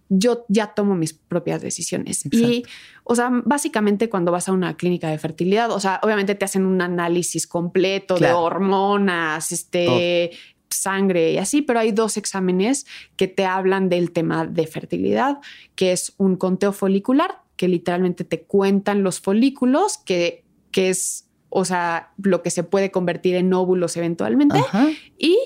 [0.09, 2.25] yo ya tomo mis propias decisiones.
[2.31, 2.63] Y,
[3.03, 6.65] o sea, básicamente cuando vas a una clínica de fertilidad, o sea, obviamente te hacen
[6.65, 10.31] un análisis completo de hormonas, este,
[10.69, 15.39] sangre y así, pero hay dos exámenes que te hablan del tema de fertilidad,
[15.75, 21.65] que es un conteo folicular, que literalmente te cuentan los folículos, que, que es, o
[21.65, 24.89] sea, lo que se puede convertir en óvulos eventualmente Ajá.
[25.17, 25.37] y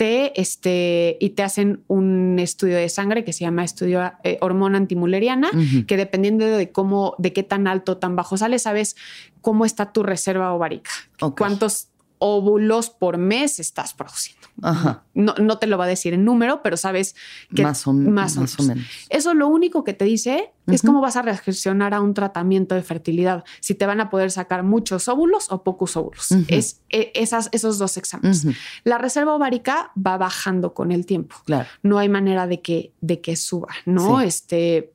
[0.00, 4.78] te, este, y te hacen un estudio de sangre que se llama estudio eh, hormona
[4.78, 5.50] antimuleriana,
[5.86, 8.96] que dependiendo de cómo, de qué tan alto o tan bajo sale, sabes
[9.42, 10.90] cómo está tu reserva ovárica,
[11.36, 11.89] cuántos
[12.20, 14.46] óvulos por mes estás produciendo.
[14.62, 15.04] Ajá.
[15.14, 17.16] No, no te lo va a decir en número, pero sabes
[17.54, 18.76] que más o, más o más o menos.
[18.76, 18.90] menos.
[19.08, 22.82] Eso lo único que te dice es cómo vas a reaccionar a un tratamiento de
[22.82, 26.28] fertilidad, si te van a poder sacar muchos óvulos o pocos óvulos.
[26.46, 28.46] Es eh, esas, esos dos exámenes.
[28.84, 31.36] La reserva ovárica va bajando con el tiempo.
[31.46, 31.68] Claro.
[31.82, 34.20] No hay manera de que, de que suba, ¿no?
[34.20, 34.26] Sí.
[34.26, 34.92] Este,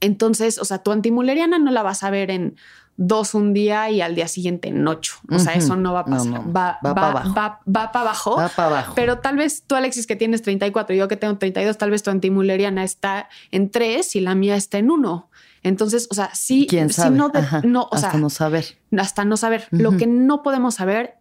[0.00, 2.56] entonces, o sea, tu antimuleriana no la vas a ver en
[2.96, 5.16] dos un día y al día siguiente en ocho.
[5.30, 6.26] O sea, eso no va a pasar.
[6.26, 6.52] no.
[6.52, 7.34] Va, Va va, pa' abajo.
[7.34, 8.36] va- va pa' abajo.
[8.36, 8.92] Va para abajo.
[8.96, 12.02] Pero tal vez tú, Alexis, que tienes 34 y yo que tengo 32, tal vez
[12.02, 15.30] tu antimuleriana está en 3 y la mía está en 1.
[15.62, 17.16] Entonces, o sea, sí, ¿Quién sí sabe?
[17.16, 17.60] no, de- Ajá.
[17.64, 18.78] no, o Hasta sea, no saber.
[18.98, 19.66] hasta no saber.
[19.70, 21.16] Lo que no podemos saber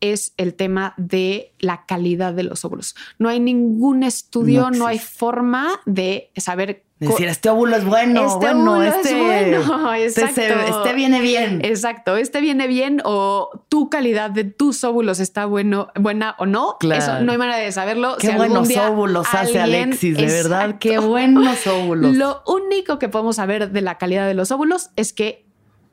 [0.00, 2.94] es el tema de la calidad de los óvulos.
[3.18, 6.84] No hay ningún estudio, No no, hay forma de saber.
[7.00, 10.78] Decir, este óvulo es bueno, Este bueno, óvulo es este, bueno, este, exacto.
[10.82, 11.64] este viene bien.
[11.64, 16.76] Exacto, este viene bien o tu calidad de tus óvulos está bueno, buena o no.
[16.78, 17.02] Claro.
[17.02, 18.16] Eso no hay manera de saberlo.
[18.18, 20.64] Qué Si buenos día óvulos hace Alexis, de verdad.
[20.64, 20.78] Exacto.
[20.80, 22.14] Qué buenos óvulos.
[22.14, 25.46] Lo único que podemos saber de la calidad de los óvulos es que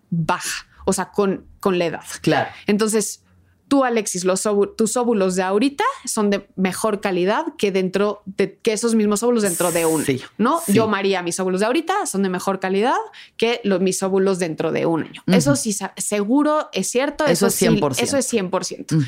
[0.10, 2.04] baja, o sea, con, con la edad.
[2.22, 2.50] Claro.
[2.65, 3.24] Entonces,
[3.68, 8.74] tú, Alexis, los tus óvulos de ahorita son de mejor calidad que dentro de que
[8.74, 10.62] esos mismos óvulos dentro de un Sí, año, ¿no?
[10.66, 10.74] sí.
[10.74, 12.96] Yo, María, mis óvulos de ahorita son de mejor calidad
[13.36, 15.22] que los, mis óvulos dentro de un año.
[15.28, 17.26] Eso sí, seguro es cierto.
[17.26, 18.02] Eso es sí, 100%.
[18.02, 18.96] eso es 100%.
[18.96, 19.06] Ujú.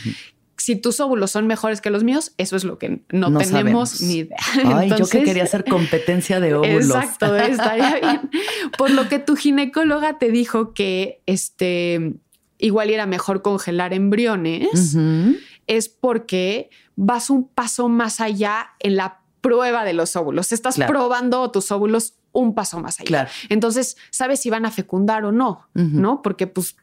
[0.58, 3.92] Si tus óvulos son mejores que los míos, eso es lo que no, No tenemos
[3.92, 4.02] sabemos.
[4.02, 4.38] ni idea.
[4.66, 6.88] Ay, yo que quería hacer competencia de óvulos.
[6.90, 8.30] Exacto, estaría bien.
[8.78, 12.16] Por lo que tu ginecóloga te dijo que este
[12.60, 14.96] igual era mejor congelar embriones,
[15.66, 20.52] es porque vas un paso más allá en la prueba de los óvulos.
[20.52, 20.92] Estás Claro.
[20.92, 23.08] probando tus óvulos un paso más allá.
[23.08, 23.30] Claro.
[23.50, 25.68] Entonces, sabes si van a fecundar o no.
[25.74, 26.22] ¿no?
[26.22, 26.76] Porque pues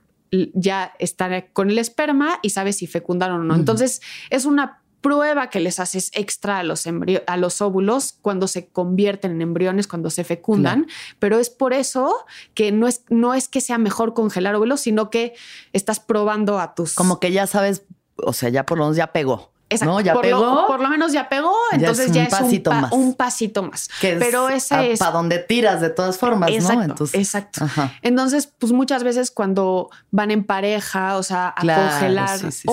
[0.55, 3.55] ya están con el esperma y sabes si fecundaron o no.
[3.55, 6.85] Entonces, es una prueba que les haces extra a los,
[7.27, 10.87] a los óvulos cuando se convierten en embriones, cuando se fecundan,
[11.21, 12.13] pero es por eso
[12.55, 15.35] que no es, no es que sea mejor congelar óvulos, sino que
[15.73, 16.95] estás probando a tus...
[16.95, 17.83] Como que ya sabes,
[18.17, 19.53] o sea, ya por lo menos ya pegó.
[19.69, 19.95] Exacto.
[19.95, 20.01] ¿No?
[20.01, 20.41] Ya por pegó.
[20.45, 22.93] Lo, por lo menos ya pegó, Ya entonces es ya es un, pasito pa- más.
[22.93, 23.89] un pasito más.
[24.01, 24.99] Que Pero ese es...
[24.99, 26.83] para donde tiras de todas formas, Exacto, ¿no?
[26.85, 27.65] Entonces, exacto.
[27.65, 27.93] Ajá.
[28.03, 32.53] Entonces, pues muchas veces cuando van en pareja, o sea, a Claro, congelar sí, sí,
[32.63, 32.69] sí.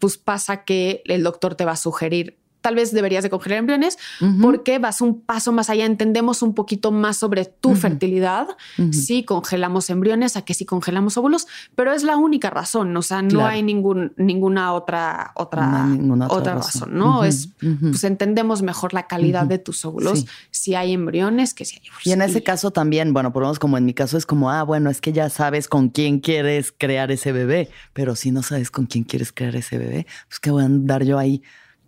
[0.00, 3.98] Pues pasa que el doctor te va a sugerir, tal vez deberías de congelar embriones,
[4.40, 8.48] porque vas un paso más allá, entendemos un poquito más sobre tu fertilidad,
[8.92, 13.22] si congelamos embriones, a que si congelamos óvulos, pero es la única razón, o sea,
[13.22, 13.46] no Claro.
[13.46, 16.80] hay ningún, ninguna otra, otra, No hay ninguna otra otra, razón.
[16.90, 16.98] razón.
[16.98, 17.24] ¿no?
[17.24, 17.48] Es,
[17.80, 20.26] pues entendemos mejor la calidad de tus óvulos, Sí.
[20.50, 22.06] si hay embriones que si hay óvulos.
[22.06, 24.50] Y en ese caso también, bueno, por lo menos como en mi caso es como,
[24.50, 28.42] ah, bueno, es que ya sabes con quién quieres crear ese bebé, pero si no
[28.42, 31.42] sabes con quién quieres crear ese bebé, pues qué voy a andar yo ahí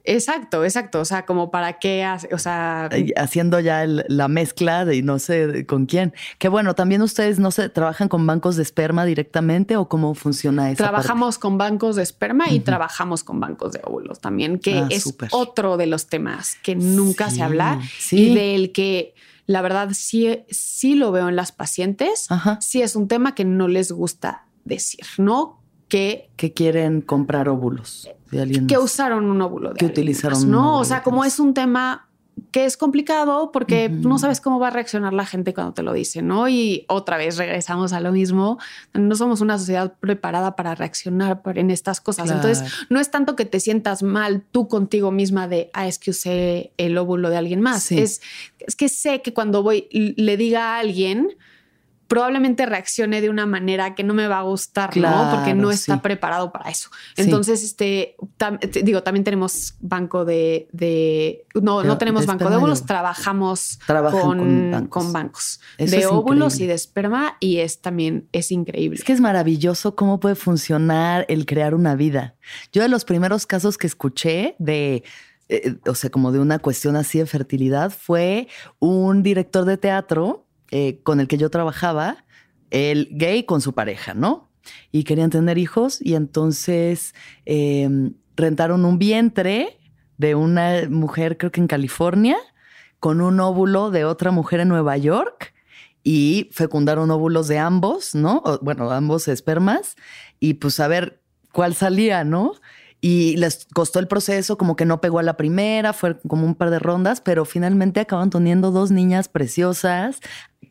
[0.05, 1.01] Exacto, exacto.
[1.01, 5.65] O sea, como para qué o sea, haciendo ya el- la mezcla de no sé
[5.67, 6.13] con quién.
[6.39, 10.63] Que bueno, también ustedes no sé, trabajan con bancos de esperma directamente o cómo funciona
[10.65, 10.77] parte?
[10.77, 15.15] trabajamos con bancos de esperma y trabajamos con bancos de óvulos también, que Ah, es
[15.31, 18.31] otro de los temas que nunca Sí, se habla sí.
[18.31, 19.15] y del que
[19.47, 22.27] la verdad sí, sí lo veo en las pacientes.
[22.31, 22.59] Ajá.
[22.61, 25.61] Sí es un tema que no les gusta decir, ¿no?
[25.89, 28.85] Que Que quieren comprar óvulos de alguien que más.
[28.85, 30.79] usaron un óvulo de Que utilizaron más, ¿no?
[30.79, 32.09] O sea, como es un tema
[32.51, 35.93] que es complicado porque no sabes cómo va a reaccionar la gente cuando te lo
[35.93, 36.49] dice, ¿no?
[36.49, 38.59] Y otra vez regresamos a lo mismo,
[38.95, 42.31] no somos una sociedad preparada para reaccionar en estas cosas.
[42.31, 46.11] Entonces, no es tanto que te sientas mal tú contigo misma de, ah, es que
[46.11, 48.23] usé el óvulo de alguien más, es,
[48.59, 51.37] es que sé que cuando voy, le diga a alguien,
[52.09, 55.31] probablemente reaccione de una manera que no me va a gustar, ¿no?
[55.35, 56.91] Porque no está preparado para eso.
[57.17, 58.17] Entonces, este,
[58.83, 60.69] digo, también tenemos banco de,
[61.55, 67.37] no, no tenemos banco de óvulos, trabajamos con, con, bancos, de óvulos y de esperma
[67.41, 68.99] y es también, es increíble.
[68.99, 72.35] Es que es maravilloso cómo puede funcionar el crear una vida.
[72.73, 75.03] Yo de los primeros casos que escuché de
[75.49, 80.47] eh, o sea, como de una cuestión así de fertilidad, fue un director de teatro
[80.75, 82.25] eh, con el que yo trabajaba,
[82.71, 84.49] el gay con su pareja, ¿no?
[84.91, 89.79] Y querían tener hijos y entonces em, rentaron un vientre
[90.17, 92.39] de una mujer, creo que en California,
[93.01, 95.53] con un óvulo de otra mujer en Nueva York
[96.03, 98.43] y fecundaron óvulos de ambos, ¿no?
[98.63, 99.97] bueno, ambos espermas
[100.41, 101.21] y pues a ver
[101.53, 102.55] cuál salía, ¿no?
[103.05, 106.55] Y les costó el proceso, como que no pegó a la primera, fue como un
[106.55, 110.21] par de rondas, pero finalmente acaban teniendo dos niñas preciosas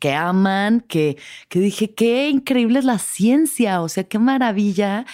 [0.00, 1.18] que aman, que,
[1.48, 5.04] que dije, qué increíble es la ciencia, o sea, qué maravilla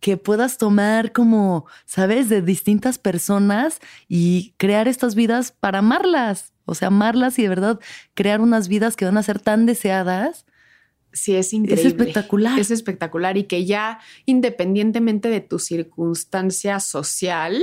[0.00, 6.74] que puedas tomar como, sabes, de distintas personas y crear estas vidas para amarlas, o
[6.76, 7.80] sea, amarlas y de verdad
[8.14, 10.46] crear unas vidas que van a ser tan deseadas.
[11.12, 11.82] Sí, es increíble.
[11.82, 12.58] Es espectacular.
[12.58, 17.62] Es espectacular y que ya independientemente de tu circunstancia social,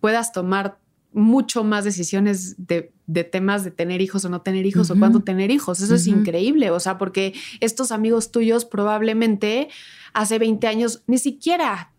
[0.00, 0.78] puedas tomar
[1.12, 2.92] mucho más decisiones de,
[3.24, 5.80] temas de tener hijos o no tener hijos o cuándo tener hijos.
[5.80, 6.70] Eso es increíble.
[6.70, 9.68] O sea, porque estos amigos tuyos probablemente
[10.12, 11.89] hace 20 años ni siquiera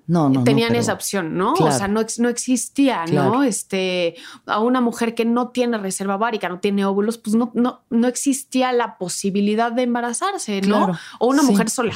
[0.43, 1.53] tenían esa opción, ¿no?
[1.53, 3.43] o sea, no, no existía, ¿no?
[3.43, 7.83] Este, a una mujer que no tiene reserva várica, no tiene óvulos, pues no, no,
[7.89, 10.97] no existía la posibilidad de embarazarse, ¿no?
[11.19, 11.93] O una mujer sola.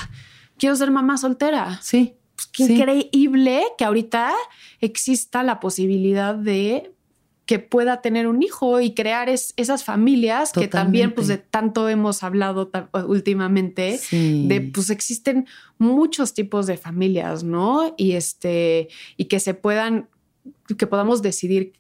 [0.58, 1.80] Quiero ser mamá soltera.
[1.82, 2.16] Sí.
[2.36, 4.34] Pues qué increíble que ahorita
[4.82, 6.95] exista la posibilidad de
[7.46, 12.24] que pueda tener un hijo y crear esas familias que también, pues de tanto hemos
[12.24, 12.72] hablado
[13.08, 15.46] últimamente, de pues existen
[15.78, 17.94] muchos tipos de familias, ¿no?
[17.98, 20.10] Y este, y que se puedan,
[20.78, 21.74] que podamos decidir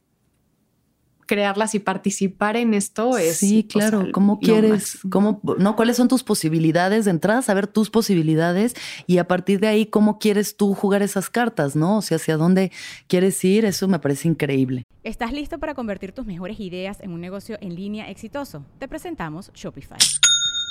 [1.26, 3.38] crearlas y participar en esto es.
[3.38, 4.08] Sí, claro.
[4.12, 5.00] ¿Cómo quieres?
[5.10, 7.42] ¿Cómo, no, ¿Cuáles son tus posibilidades de entrada?
[7.42, 8.74] Saber tus posibilidades
[9.08, 11.76] y a partir de ahí, ¿cómo quieres tú jugar esas cartas?
[11.76, 11.98] ¿No?
[11.98, 12.72] O sea, hacia dónde
[13.08, 14.84] quieres ir, eso me parece increíble.
[15.04, 18.66] ¿Estás listo para convertir tus mejores ideas en un negocio en línea exitoso?
[18.80, 20.00] Te presentamos Shopify.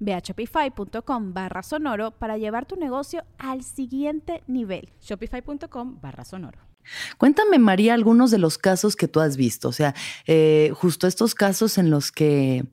[0.00, 4.90] Ve a shopify.com barra sonoro para llevar tu negocio al siguiente nivel.
[5.00, 6.58] Shopify.com barra sonoro.
[7.16, 9.68] Cuéntame, María, algunos de los casos que tú has visto.
[9.68, 9.94] O sea,
[10.26, 12.64] eh, justo estos casos en los que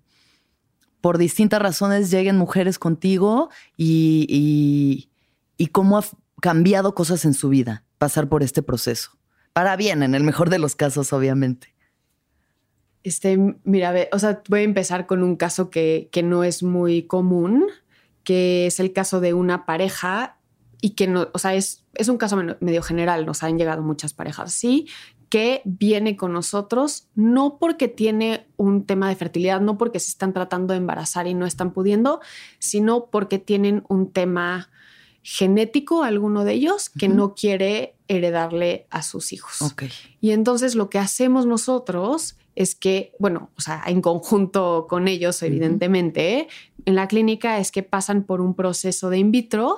[1.01, 5.07] por distintas razones lleguen mujeres contigo y,
[5.57, 6.03] y cómo ha
[6.41, 9.11] cambiado cosas en su vida pasar por este proceso.
[9.53, 11.75] Para bien, en el mejor de los casos, obviamente.
[13.03, 17.03] Este, mira, o sea, voy a empezar con un caso que, que no es muy
[17.03, 17.65] común,
[18.23, 20.37] que es el caso de una pareja
[20.81, 24.13] y que no, o sea, es, es un caso medio general, nos han llegado muchas
[24.13, 24.87] parejas así,
[25.29, 30.33] que viene con nosotros no porque tiene un tema de fertilidad, no porque se están
[30.33, 32.19] tratando de embarazar y no están pudiendo,
[32.57, 34.69] sino porque tienen un tema
[35.21, 39.61] genético, alguno de ellos, que no quiere heredarle a sus hijos.
[39.61, 39.91] Okay.
[40.19, 45.41] Y entonces lo que hacemos nosotros es que, bueno, o sea, en conjunto con ellos,
[45.43, 46.49] evidentemente,
[46.83, 49.77] en la clínica es que pasan por un proceso de in vitro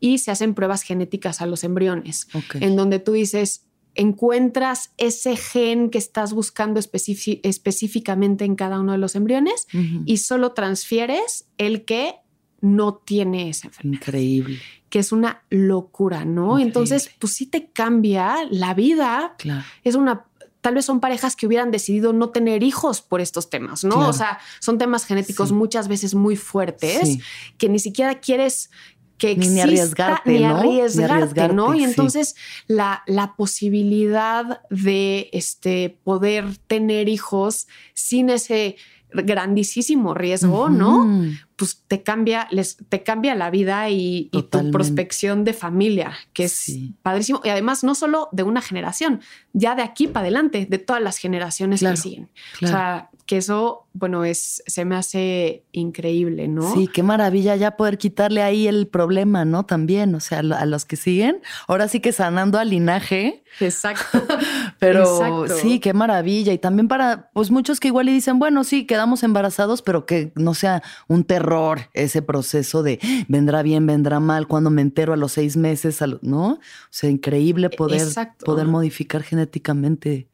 [0.00, 5.88] y se hacen pruebas genéticas a los embriones, en donde tú dices, encuentras ese gen
[5.88, 9.68] que estás buscando específicamente en cada uno de los embriones
[10.04, 12.16] y solo transfieres el que
[12.60, 14.00] no tiene esa enfermedad.
[14.02, 14.58] Increíble.
[14.88, 16.58] Que es una locura, ¿no?
[16.58, 19.36] Entonces, pues sí te cambia la vida.
[19.38, 19.64] Claro.
[19.84, 20.24] Es una
[20.66, 24.08] tal vez son parejas que hubieran decidido no tener hijos por estos temas, ¿no?
[24.08, 27.18] O sea, son temas genéticos muchas veces muy fuertes
[27.56, 28.70] que ni siquiera quieres
[29.16, 31.72] que exista, ni, arriesgarte, ni arriesgarte, ¿no?
[31.76, 32.34] Y entonces
[32.66, 38.74] la, la, posibilidad de este, poder tener hijos sin ese
[39.12, 41.30] grandísimo riesgo, ¿no?
[41.56, 46.76] Pues te cambia, les, te cambia la vida y, tu prospección de familia, que es
[47.02, 47.40] padrísimo.
[47.44, 49.20] Y además, no solo de una generación,
[49.52, 52.30] ya de aquí para adelante, de todas las generaciones que siguen.
[52.62, 56.74] O sea, que eso, bueno, es, se me hace increíble, ¿no?
[56.74, 59.64] Sí, qué maravilla ya poder quitarle ahí el problema, ¿no?
[59.64, 63.42] También, o sea, a los que siguen, ahora sí que sanando al linaje.
[63.58, 64.22] Exacto.
[64.78, 66.52] pero sí, qué maravilla.
[66.52, 70.32] Y también para, pues muchos que igual y dicen, bueno, sí, quedamos embarazados, pero que
[70.36, 71.45] no sea un terror
[71.94, 76.52] ese proceso de vendrá bien, vendrá mal, cuando me entero a los seis meses, ¿no?
[76.52, 78.06] O sea, increíble poder,
[78.44, 80.28] poder modificar genéticamente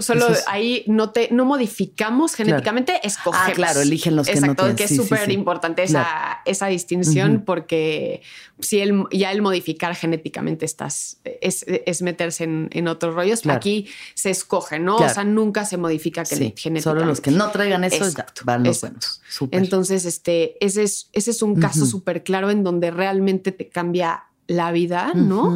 [0.00, 3.48] solo ahí no te no modificamos genéticamente, escogemos.
[3.48, 8.22] Ah, claro, eligen los que Exacto, no que es súper importante esa, esa distinción porque
[8.60, 13.46] si el, ya el modificar genéticamente estás es, es meterse en, en, otros rollos.
[13.46, 14.96] Aquí se escoge, ¿no?
[14.96, 16.82] O sea, nunca se modifica genéticamente.
[16.82, 18.04] Solo los que no traigan eso
[18.44, 19.22] van los buenos.
[19.52, 24.24] Entonces, este, ese es, ese es un caso súper claro en donde realmente te cambia
[24.46, 25.54] la vida, ¿no?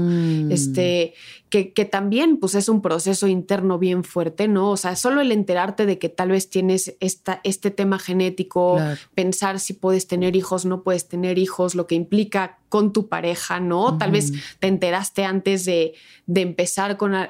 [0.51, 1.15] Este,
[1.51, 4.71] que, que, también pues es un proceso interno bien fuerte, ¿no?
[4.71, 8.79] O sea, solo el enterarte de que tal vez tienes esta, este tema genético,
[9.15, 13.61] pensar si puedes tener hijos, no puedes tener hijos, lo que implica con tu pareja,
[13.61, 13.99] ¿no?
[13.99, 15.95] Tal vez te enteraste antes de,
[16.27, 17.29] de empezar con a,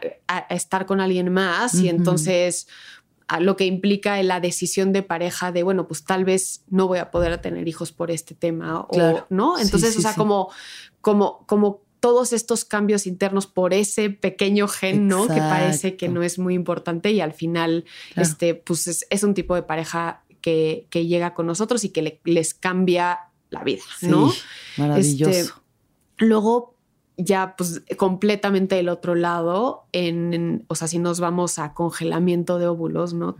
[0.50, 2.68] estar con alguien más y entonces
[3.28, 6.98] a lo que implica la decisión de pareja de, bueno, pues tal vez no voy
[6.98, 9.58] a poder tener hijos por este tema o no.
[9.58, 10.50] Entonces, o sea, como
[11.00, 15.26] como, como todos estos cambios internos por ese pequeño gen, ¿no?
[15.26, 19.54] Que parece que no es muy importante y al final, este, pues es, un tipo
[19.54, 23.20] de pareja que, que, llega con nosotros y que les cambia
[23.50, 24.32] la vida, ¿no?
[24.76, 25.30] maravilloso.
[25.30, 25.52] Este,
[26.18, 26.74] luego,
[27.18, 32.68] ya pues completamente el otro lado, en, o sea, si nos vamos a congelamiento de
[32.68, 33.36] óvulos, ¿no?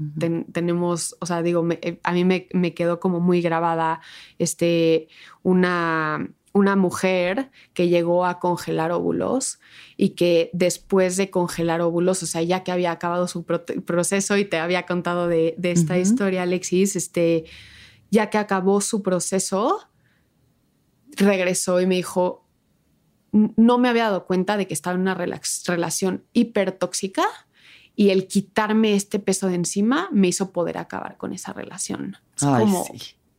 [0.52, 4.00] tenemos, o sea, digo, eh, a mí me, me, quedó como muy grabada
[4.38, 5.08] este,
[5.44, 9.60] una una mujer que llegó a congelar óvulos
[9.96, 14.44] y que después de congelar óvulos, o sea, ya que había acabado su proceso y
[14.44, 17.44] te había contado de, esta historia, Alexis, este,
[18.10, 19.88] ya que acabó su proceso,
[21.16, 22.47] regresó y me dijo,
[23.32, 27.24] no me había dado cuenta de que estaba en una relación hipertóxica
[27.94, 32.16] y el quitarme este peso de encima me hizo poder acabar con esa relación.
[32.36, 32.86] Es como,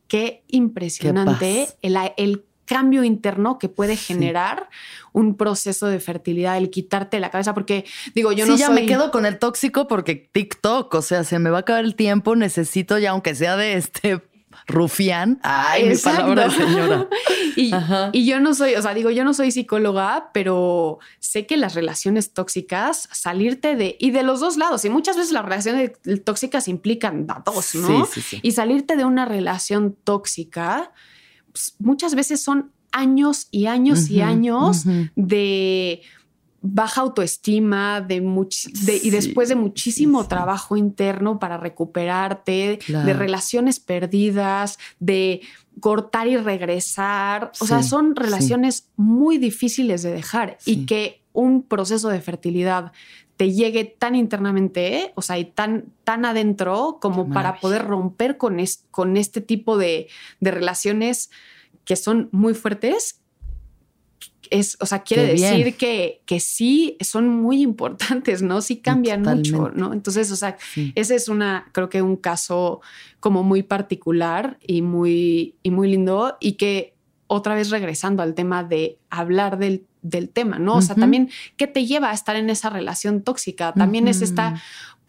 [0.06, 4.68] qué impresionante el, el cambio interno que puede generar
[5.12, 7.84] un proceso de fertilidad, el quitarte la cabeza, porque
[8.14, 11.50] digo, yo no ya me quedo con el tóxico porque TikTok, o sea, se me
[11.50, 14.22] va a acabar el tiempo, necesito ya, aunque sea de este
[14.70, 15.40] rufián.
[15.42, 17.08] Ay, mi palabra señora.
[17.56, 17.72] y,
[18.12, 21.74] y, yo no soy, o sea, digo, yo no soy psicóloga, pero sé que las
[21.74, 25.92] relaciones tóxicas, salirte de, y de los dos lados, y muchas veces las relaciones
[26.24, 28.06] tóxicas implican a dos, ¿no?
[28.06, 28.40] Sí, sí, sí.
[28.42, 30.92] Y salirte de una relación tóxica
[31.52, 36.02] pues, muchas veces son años y años y años de
[36.62, 38.22] baja autoestima, de,
[39.02, 45.40] y después de muchísimo trabajo interno para recuperarte, de relaciones perdidas, de
[45.80, 47.52] cortar y regresar.
[47.60, 52.92] O sea, son relaciones muy difíciles de dejar y que un proceso de fertilidad
[53.40, 58.58] te llegue tan internamente, o sea, y tan, tan adentro como para poder romper con,
[58.90, 60.08] con este tipo de,
[60.42, 61.30] relaciones
[61.86, 63.19] que son muy fuertes.
[64.50, 68.60] Es, o sea, quiere decir que, que, sí son muy importantes, ¿no?
[68.60, 69.92] Sí cambian mucho, ¿no?
[69.92, 70.56] Entonces, o sea,
[70.94, 72.80] ese es una, creo que un caso
[73.20, 76.94] como muy particular y muy, y muy lindo y que
[77.28, 80.76] otra vez regresando al tema de hablar del del tema, ¿no?
[80.76, 83.72] O sea, también, ¿qué te lleva a estar en esa relación tóxica?
[83.72, 84.60] También es esta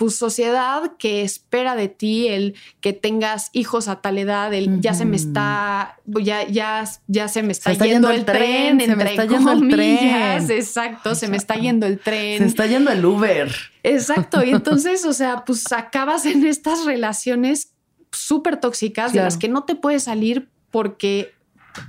[0.01, 4.95] pues, sociedad que espera de ti el que tengas hijos a tal edad, el ya
[4.95, 9.25] se me está, ya, ya, ya se me está, yendo, el tren, se me está
[9.25, 10.49] yendo el tren.
[10.49, 12.39] Exacto, se me está yendo el tren.
[12.39, 13.53] Se está yendo el Uber.
[13.83, 17.73] Exacto, y entonces, o sea, pues acabas en estas relaciones
[18.11, 21.35] súper tóxicas de las que no te puedes salir porque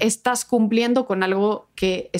[0.00, 2.10] estás cumpliendo con algo que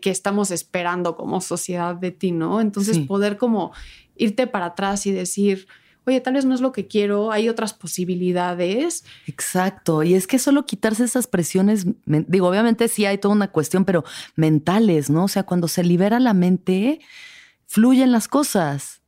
[0.00, 2.60] que, estamos esperando como sociedad de ti, ¿no?
[2.60, 3.72] Entonces poder como
[4.14, 5.66] irte para atrás y decir,
[6.06, 9.04] oye, tal vez no es lo que quiero, hay otras posibilidades.
[9.26, 13.84] Exacto, y es que solo quitarse esas presiones, digo, obviamente sí hay toda una cuestión,
[13.84, 14.04] pero
[14.36, 15.24] mentales, ¿no?
[15.24, 17.00] O sea, cuando se libera la mente,
[17.66, 19.01] fluyen las cosas.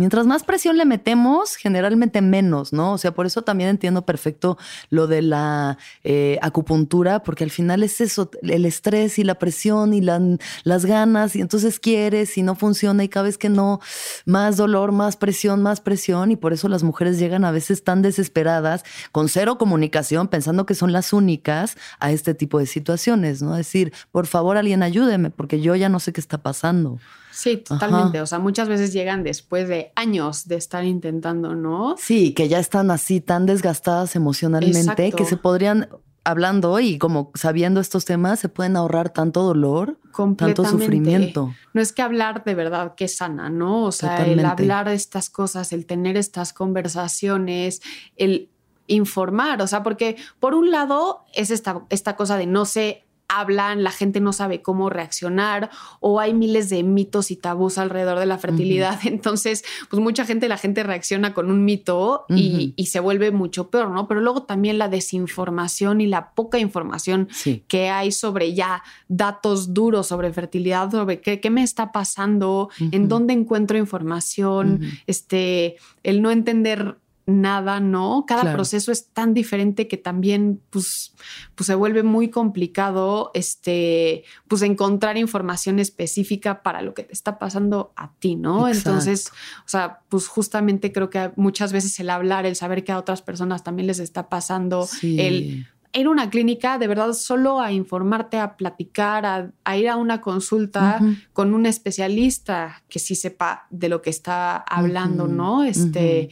[0.00, 2.94] Mientras más presión le metemos, generalmente menos, ¿no?
[2.94, 4.56] O sea, por eso también entiendo perfecto
[4.88, 9.92] lo de la eh, acupuntura, porque al final es eso, el estrés y la presión
[9.92, 13.80] y las ganas, y entonces quieres y no funciona y cada vez que no,
[14.24, 18.00] más dolor, más presión, más presión, y por eso las mujeres llegan a veces tan
[18.00, 23.54] desesperadas, con cero comunicación, pensando que son las únicas a este tipo de situaciones, ¿no?
[23.54, 26.98] Decir, por favor, alguien ayúdeme, porque yo ya no sé qué está pasando.
[27.30, 28.20] Sí, totalmente.
[28.20, 31.96] O sea, muchas veces llegan después de años de estar intentando, ¿no?
[31.98, 35.88] Sí, que ya están así tan desgastadas emocionalmente que se podrían,
[36.24, 39.98] hablando y como sabiendo estos temas, se pueden ahorrar tanto dolor,
[40.36, 41.54] tanto sufrimiento.
[41.72, 43.84] No es que hablar de verdad que sana, ¿no?
[43.84, 47.80] O sea, el hablar de estas cosas, el tener estas conversaciones,
[48.16, 48.50] el
[48.86, 53.82] informar, o sea, porque por un lado es esta, esta cosa de no sé hablan,
[53.82, 55.70] la gente no sabe cómo reaccionar
[56.00, 58.98] o hay miles de mitos y tabús alrededor de la fertilidad.
[59.04, 63.88] Entonces, pues mucha gente, la gente reacciona con un mito y, se vuelve mucho peor,
[63.90, 64.08] ¿no?
[64.08, 67.28] Pero luego también la desinformación y la poca información
[67.68, 73.08] que hay sobre ya datos duros sobre fertilidad, sobre qué, qué me está pasando, en
[73.08, 76.96] dónde encuentro información, este, el no entender
[77.30, 78.24] nada, ¿no?
[78.26, 81.14] Cada proceso es tan diferente que también pues,
[81.54, 87.38] pues se vuelve muy complicado este, pues encontrar información específica para lo que te está
[87.38, 88.68] pasando a ti, ¿no?
[88.68, 89.30] Entonces,
[89.64, 93.22] o sea, pues justamente creo que muchas veces el hablar, el saber que a otras
[93.22, 98.38] personas también les está pasando, el ir a una clínica de verdad solo a informarte,
[98.38, 101.00] a platicar, a, ir a una consulta
[101.32, 105.64] con un especialista que sí sepa de lo que está hablando, ¿no?
[105.64, 106.30] Este,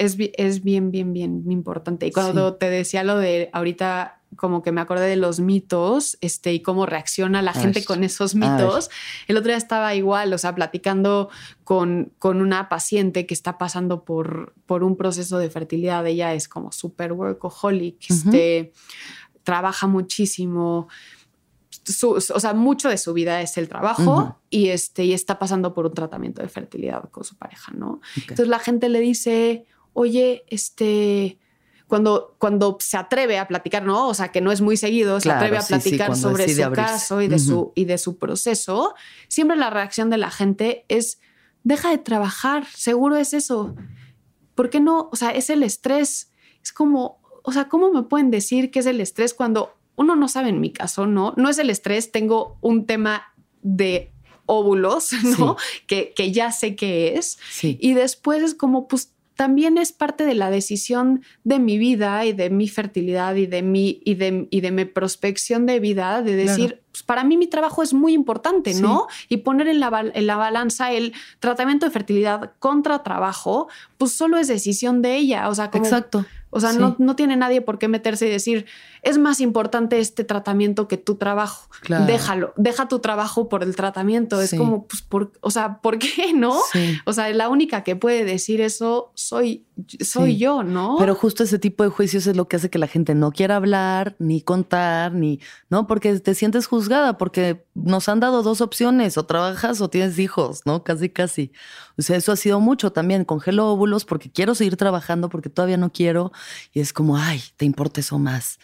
[0.00, 2.06] es, es bien, bien, bien importante.
[2.06, 6.52] Y cuando te decía lo de ahorita como que me acordé de los mitos este,
[6.52, 8.88] y cómo reacciona la gente con esos mitos.
[9.26, 11.30] El otro día estaba igual, o sea, platicando
[11.64, 16.06] con, con una paciente que está pasando por, por un proceso de fertilidad.
[16.06, 18.72] Ella es como super workaholic, este,
[19.42, 20.88] trabaja muchísimo.
[22.04, 25.86] o sea, mucho de su vida es el trabajo y, este, y está pasando por
[25.86, 28.00] un tratamiento de fertilidad con su pareja, ¿no?
[28.16, 31.38] Entonces la gente le dice, oye, este,
[31.90, 34.08] cuando, cuando se atreve a platicar, ¿no?
[34.08, 37.28] O sea, que no es muy seguido, se atreve a platicar sobre su caso y
[37.28, 38.94] de, su, y de su proceso,
[39.28, 41.20] siempre la reacción de la gente es,
[41.64, 43.74] deja de trabajar, seguro es eso.
[44.54, 45.08] ¿Por qué no?
[45.12, 46.30] O sea, es el estrés.
[46.62, 50.28] Es como, o sea, ¿cómo me pueden decir que es el estrés cuando uno no
[50.28, 51.34] sabe en mi caso, ¿no?
[51.36, 54.12] No es el estrés, tengo un tema de
[54.46, 55.56] óvulos, ¿no?
[55.86, 57.38] Que, que, ya sé que es.
[57.62, 62.34] Y después es como, pues también es parte de la decisión de mi vida y
[62.34, 66.36] de mi fertilidad y de mi, y de, y de mi prospección de vida, de
[66.36, 69.06] decir, pues para mí mi trabajo es muy importante, ¿no?
[69.30, 74.36] Y poner en la, en la balanza el tratamiento de fertilidad contra trabajo, pues solo
[74.36, 75.48] es decisión de ella.
[75.48, 76.26] O sea, como, Exacto.
[76.50, 78.66] O sea, no, no, tiene nadie por qué meterse y decir,
[79.02, 81.68] es más importante este tratamiento que tu trabajo.
[82.06, 84.40] Déjalo, deja tu trabajo por el tratamiento.
[84.40, 86.58] Es como, pues, por, o sea, ¿por qué no?
[87.06, 89.64] O sea, la única que puede decir eso soy,
[90.00, 90.96] soy yo, ¿no?
[90.98, 93.56] Pero justo ese tipo de juicios es lo que hace que la gente no quiera
[93.56, 95.38] hablar, ni contar, ni,
[95.68, 95.86] ¿no?
[95.86, 100.62] Porque te sientes juzgada, porque nos han dado dos opciones, o trabajas o tienes hijos,
[100.64, 100.82] ¿no?
[100.82, 101.52] Casi, casi.
[102.00, 103.26] O sea, eso ha sido mucho también.
[103.26, 106.32] Congelo óvulos porque quiero seguir trabajando, porque todavía no quiero
[106.72, 108.58] y es como, ay, te importa eso más.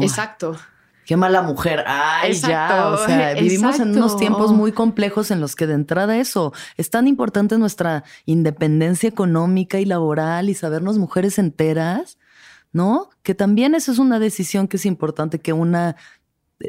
[0.00, 0.56] Exacto.
[1.04, 1.82] Qué mala mujer.
[1.88, 2.90] Ay, ya.
[2.90, 6.90] O sea, vivimos en unos tiempos muy complejos en los que de entrada eso es
[6.90, 12.18] tan importante nuestra independencia económica y laboral y sabernos mujeres enteras,
[12.72, 13.10] ¿no?
[13.24, 15.96] Que también eso es una decisión que es importante que una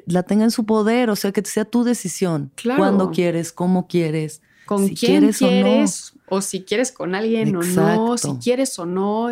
[0.08, 2.52] la tenga en su poder, o sea, que sea tu decisión.
[2.56, 2.80] Claro.
[2.80, 4.42] Cuándo quieres, cómo quieres,
[4.72, 9.28] con quién quieres, o si quieres con alguien o no, si quieres o no,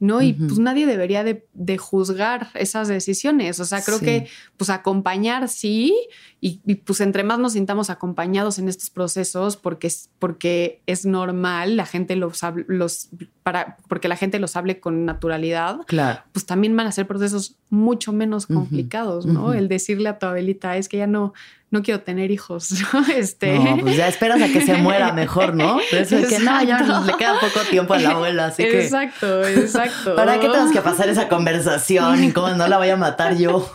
[0.00, 0.20] ¿no?
[0.20, 3.58] Y pues nadie debería de, juzgar esas decisiones.
[3.58, 5.96] O sea, creo que pues acompañar sí,
[6.42, 11.86] y, pues entre más nos sintamos acompañados en estos procesos, porque, porque es normal, la
[11.86, 13.08] gente los, los
[13.42, 16.20] para, porque la gente los hable con naturalidad, claro.
[16.32, 19.54] pues también van a ser procesos mucho menos complicados, ¿no?
[19.54, 21.32] El decirle a tu abuelita, es que ya no,
[21.70, 22.70] no quiero tener hijos,
[23.16, 23.58] Este...
[23.58, 25.78] No, pues ya esperas a que se muera mejor, ¿no?
[25.90, 28.84] que no, ya le queda poco tiempo a la abuela, así que.
[28.84, 30.14] Exacto, exacto.
[30.14, 33.68] ¿Para qué tenemos que pasar esa conversación y cómo no la voy a matar yo?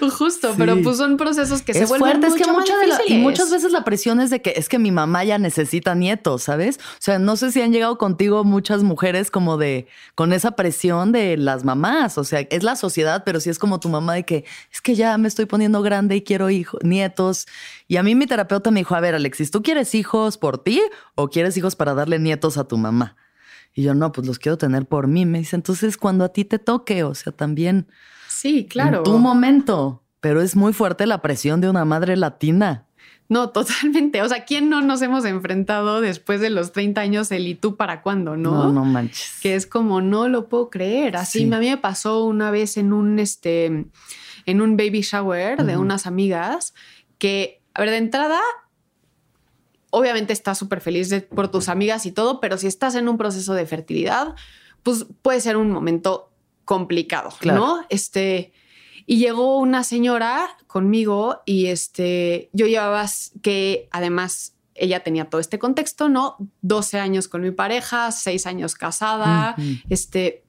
[0.18, 3.18] Justo, pero pues son procesos que se es fuerte, es que mucha de la, y
[3.18, 6.78] muchas veces la presión es de que es que mi mamá ya necesita nietos, ¿sabes?
[6.78, 11.12] O sea, no sé si han llegado contigo muchas mujeres como de con esa presión
[11.12, 14.24] de las mamás, o sea, es la sociedad, pero sí es como tu mamá de
[14.24, 17.15] que es que ya me estoy poniendo grande y quiero hijos, nietos.
[17.88, 20.80] Y a mí mi terapeuta me dijo, a ver, Alexis, ¿tú quieres hijos por ti
[21.14, 23.16] o quieres hijos para darle nietos a tu mamá?
[23.74, 25.26] Y yo, no, pues los quiero tener por mí.
[25.26, 27.88] Me dice, entonces cuando a ti te toque, o sea, también.
[28.28, 28.98] Sí, claro.
[28.98, 30.02] En tu momento.
[30.20, 32.86] Pero es muy fuerte la presión de una madre latina.
[33.28, 34.22] No, totalmente.
[34.22, 37.76] O sea, ¿quién no nos hemos enfrentado después de los 30 años el y tú
[37.76, 38.64] para cuándo, no?
[38.64, 39.38] No, no manches.
[39.42, 41.16] Que es como, no lo puedo creer.
[41.16, 43.86] Así a mí me pasó una vez en un, este,
[44.46, 46.72] en un baby shower de unas amigas
[47.18, 48.40] que, a ver, de entrada,
[49.90, 53.54] obviamente estás súper feliz por tus amigas y todo, pero si estás en un proceso
[53.54, 54.34] de fertilidad,
[54.82, 56.30] pues puede ser un momento
[56.64, 57.84] complicado, ¿no?
[57.88, 58.52] Este,
[59.06, 63.06] y llegó una señora conmigo y este, yo llevaba
[63.40, 66.36] que además ella tenía todo este contexto, ¿no?
[66.62, 69.56] 12 años con mi pareja, 6 años casada,
[69.88, 70.44] este,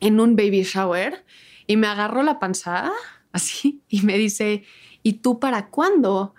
[0.00, 1.24] en un baby shower
[1.66, 2.92] y me agarró la panza
[3.32, 4.64] así y me dice,
[5.04, 6.34] ¿y tú para cuándo?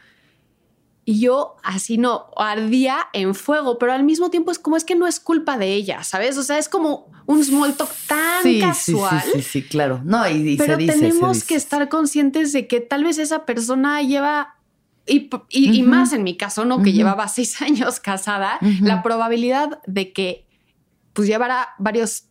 [1.05, 4.95] Y yo así no, ardía en fuego, pero al mismo tiempo es como es que
[4.95, 6.35] no es culpa de ella, ¿sabes?
[6.37, 9.21] O sea, es como un small talk tan casual.
[9.23, 10.01] Sí, sí, sí, claro.
[10.03, 14.55] No, y, pero tenemos que estar conscientes de que tal vez esa persona lleva,
[15.05, 16.81] y, más en mi caso, ¿no?
[16.81, 20.45] Que llevaba seis años casada, la probabilidad de que
[21.13, 22.25] pues llevara varios,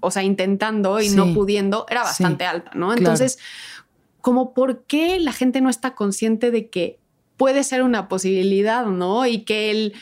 [0.00, 2.92] o sea, intentando y no pudiendo, era bastante alta, ¿no?
[2.92, 3.38] Entonces,
[4.26, 6.98] como por qué la gente no está consciente de que
[7.36, 9.24] puede ser una posibilidad, ¿no?
[9.24, 9.94] Y que él,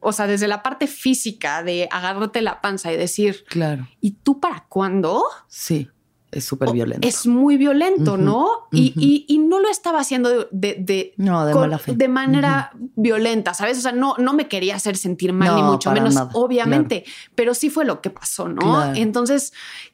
[0.00, 3.86] o sea, desde la parte física de agarrarte la panza y decir, claro.
[4.00, 5.22] ¿Y tú para cuándo?
[5.46, 5.88] Sí.
[6.32, 7.06] Es súper violento.
[7.06, 8.66] Es muy violento, ¿no?
[8.72, 11.92] y, y, no lo estaba haciendo de, de, no, de, mala fe.
[11.94, 13.78] de manera violenta, ¿sabes?
[13.78, 17.04] O sea, no, no me quería hacer sentir mal, ni mucho menos, obviamente,
[17.36, 18.92] pero sí fue lo que pasó, ¿no?
[18.96, 19.52] Entonces,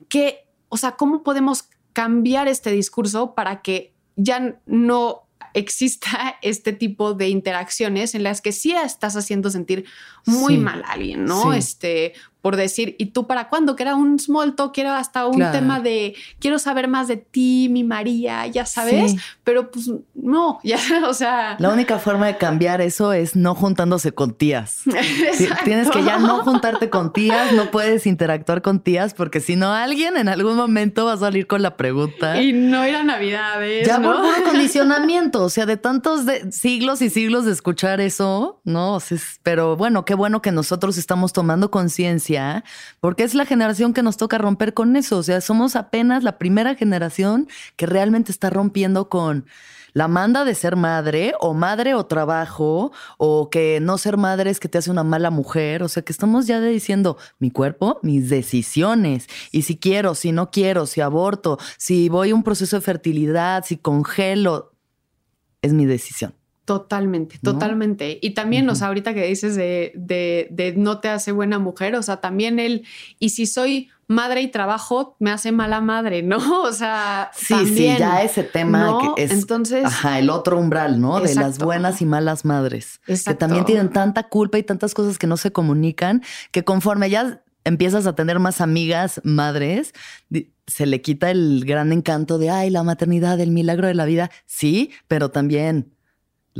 [0.08, 7.14] ¿qué, o sea, cómo podemos cambiar este discurso para que ya no exista este tipo
[7.14, 9.84] de interacciones en las que sí estás haciendo sentir
[10.26, 11.52] muy mal a alguien, ¿no?
[11.52, 13.76] Este, por decir, ¿y tú para cuándo?
[13.76, 17.16] Que era un small talk, que era hasta un tema de quiero saber más de
[17.16, 21.56] ti, mi María, ya sabes, pero pues no, ya, o sea.
[21.58, 24.82] La única forma de cambiar eso es no juntándose con tías.
[25.64, 29.72] Tienes que ya no juntarte con tías, no puedes interactuar con tías, porque si no,
[29.72, 32.40] alguien en algún momento va a salir con la pregunta.
[32.40, 33.86] Y no era Navidades.
[33.86, 34.12] Ya ¿no?
[34.12, 38.98] por condicionamiento, o sea, de tantos siglos y siglos de escuchar eso, ¿no?
[39.42, 42.29] pero bueno, qué bueno que nosotros estamos tomando conciencia,
[43.00, 45.18] porque es la generación que nos toca romper con eso.
[45.18, 49.46] O sea, somos apenas la primera generación que realmente está rompiendo con
[49.92, 54.60] la manda de ser madre o madre o trabajo o que no ser madre es
[54.60, 55.82] que te hace una mala mujer.
[55.82, 60.50] O sea, que estamos ya diciendo mi cuerpo, mis decisiones y si quiero, si no
[60.50, 64.72] quiero, si aborto, si voy a un proceso de fertilidad, si congelo,
[65.62, 66.39] es mi decisión.
[66.70, 68.20] Totalmente, totalmente.
[68.22, 72.02] Y también, o sea, ahorita que dices de, de, no te hace buena mujer, o
[72.02, 72.86] sea, también él,
[73.18, 76.38] y si soy madre y trabajo, me hace mala madre, ¿no?
[76.62, 81.18] O sea, sí, sí, ya ese tema que es, entonces, ajá, el otro umbral, ¿no?
[81.18, 85.26] De las buenas y malas madres, que también tienen tanta culpa y tantas cosas que
[85.26, 89.92] no se comunican, que conforme ya empiezas a tener más amigas madres,
[90.68, 94.30] se le quita el gran encanto de, ay, la maternidad, el milagro de la vida,
[94.46, 95.96] sí, pero también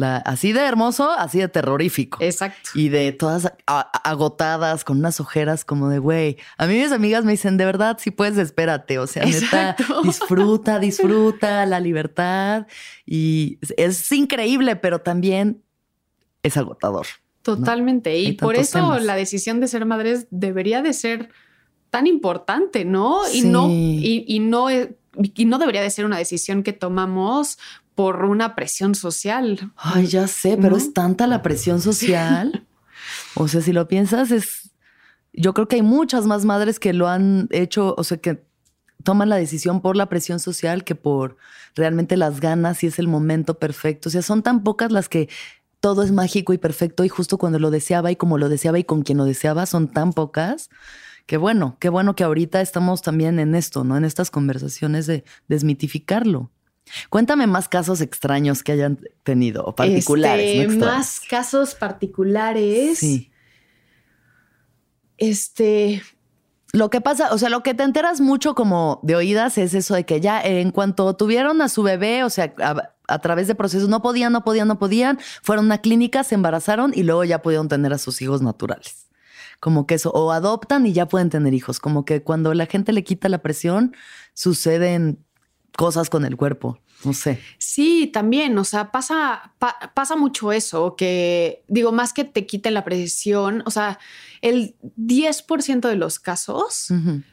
[0.02, 2.18] así de hermoso, así de terrorífico.
[2.20, 2.70] Exacto.
[2.74, 7.32] Y de todas agotadas, con unas ojeras como de, güey, a mí mis amigas me
[7.32, 8.98] dicen, de verdad, si puedes, espérate.
[8.98, 12.66] O sea, neta, disfruta, disfruta la libertad.
[13.06, 15.62] Y es increíble, pero también
[16.42, 17.06] es agotador.
[17.42, 18.18] Totalmente.
[18.18, 21.30] Y por eso la decisión de ser madres debería de ser
[21.90, 23.22] tan importante, ¿no?
[23.32, 24.68] Y no, y no
[25.22, 27.58] y no debería de ser una decisión que tomamos
[28.00, 29.72] por una presión social.
[29.76, 32.66] Ay, ya sé, pero es tanta la presión social.
[33.34, 34.70] o sea, si lo piensas, es.
[35.34, 38.42] Yo creo que hay muchas más madres que lo han hecho, o sea, que
[39.04, 41.36] toman la decisión por la presión social que por
[41.74, 44.08] realmente las ganas y es el momento perfecto.
[44.08, 45.28] O sea, son tan pocas las que
[45.80, 48.84] todo es mágico y perfecto y justo cuando lo deseaba y como lo deseaba y
[48.84, 50.70] con quien lo deseaba son tan pocas.
[51.26, 53.98] Que bueno, qué bueno que ahorita estamos también en esto, ¿no?
[53.98, 56.50] En estas conversaciones de desmitificarlo.
[57.08, 60.68] Cuéntame más casos extraños que hayan tenido o particulares.
[60.68, 62.98] Este, más casos particulares.
[62.98, 63.30] Sí.
[65.16, 66.02] Este.
[66.72, 69.94] Lo que pasa, o sea, lo que te enteras mucho como de oídas es eso
[69.94, 72.54] de que ya en cuanto tuvieron a su bebé, o sea,
[73.08, 76.36] a través de procesos, no podían, no podían, no podían, fueron a una clínica, se
[76.36, 79.08] embarazaron y luego ya pudieron tener a sus hijos naturales.
[79.58, 81.80] Como que eso, o adoptan y ya pueden tener hijos.
[81.80, 83.94] Como que cuando la gente le quita la presión,
[84.32, 85.24] suceden
[85.76, 86.78] cosas con el cuerpo.
[87.04, 87.40] No sé.
[87.58, 89.54] Sí, también, o sea, pasa,
[89.94, 93.98] pasa mucho eso, que digo, más que te quiten la presión, o sea,
[94.42, 96.88] el 10% de los casos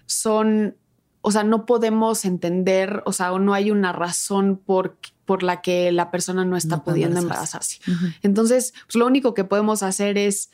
[0.06, 0.78] son,
[1.22, 5.62] o sea, no podemos entender, o sea, o no hay una razón por, por la
[5.62, 7.80] que la persona no está pudiendo embarazarse.
[8.22, 10.50] Entonces, pues lo único que podemos hacer es,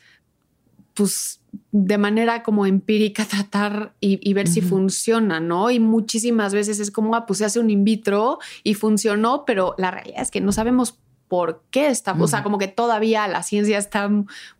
[0.94, 1.40] pues,
[1.72, 5.70] de manera como empírica tratar y, ver si funciona, ¿no?
[5.70, 9.74] Y muchísimas veces es como, ah, pues se hace un in vitro y funcionó, pero
[9.78, 13.42] la realidad es que no sabemos por qué está, o sea, como que todavía la
[13.42, 14.08] ciencia está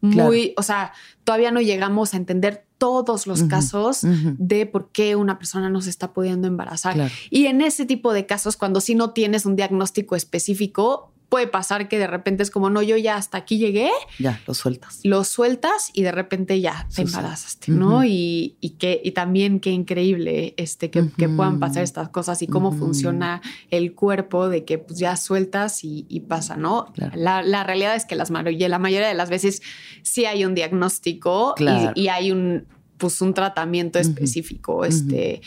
[0.01, 5.39] muy, o sea, todavía no llegamos a entender todos los casos de por qué una
[5.39, 7.11] persona no se está pudiendo embarazar.
[7.31, 11.89] Y en ese tipo de casos, cuando sí no tienes un diagnóstico específico, puede pasar
[11.89, 13.91] que de repente es como, no, yo ya hasta aquí llegué.
[14.19, 15.01] Ya, lo sueltas.
[15.03, 18.05] Lo sueltas y de repente ya te embarazaste, ¿no?
[18.05, 23.41] y, que, y también qué increíble este, que, puedan pasar estas cosas y cómo funciona
[23.71, 26.93] el cuerpo de que pues ya sueltas y, pasa, ¿no?
[27.15, 29.63] La, realidad es que las, la mayoría de las veces
[30.03, 31.55] sí hay un diagnóstico
[31.95, 32.67] y, hay un
[32.97, 34.85] pues un tratamiento específico.
[34.85, 35.43] Este,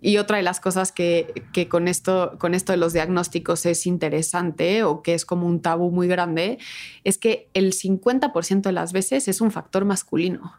[0.00, 1.32] y otra de las cosas que,
[1.68, 5.90] con, esto, con esto de los diagnósticos es interesante o que es como un tabú
[5.90, 6.58] muy grande,
[7.04, 10.54] es que el 50% de las veces es un factor masculino.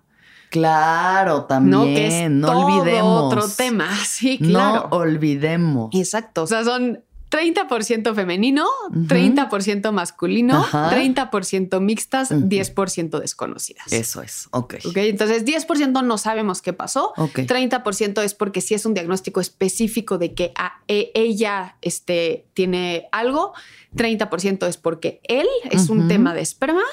[0.50, 1.72] Claro, también.
[1.72, 3.34] No, que es no olvidemos.
[3.34, 4.90] Otro tema, sí, claro.
[4.92, 5.90] No olvidemos.
[5.94, 6.44] Exacto.
[6.44, 13.92] O sea, son 30% femenino, 30% masculino, 30% mixtas, 10% desconocidas.
[13.92, 14.76] Eso es, ok.
[14.86, 20.18] Ok, entonces 10% no sabemos qué pasó, 30% es porque si es un diagnóstico específico
[20.18, 20.54] de que
[20.88, 23.54] e, ella este, tiene algo,
[23.96, 26.84] 30% es porque él es un tema de esperma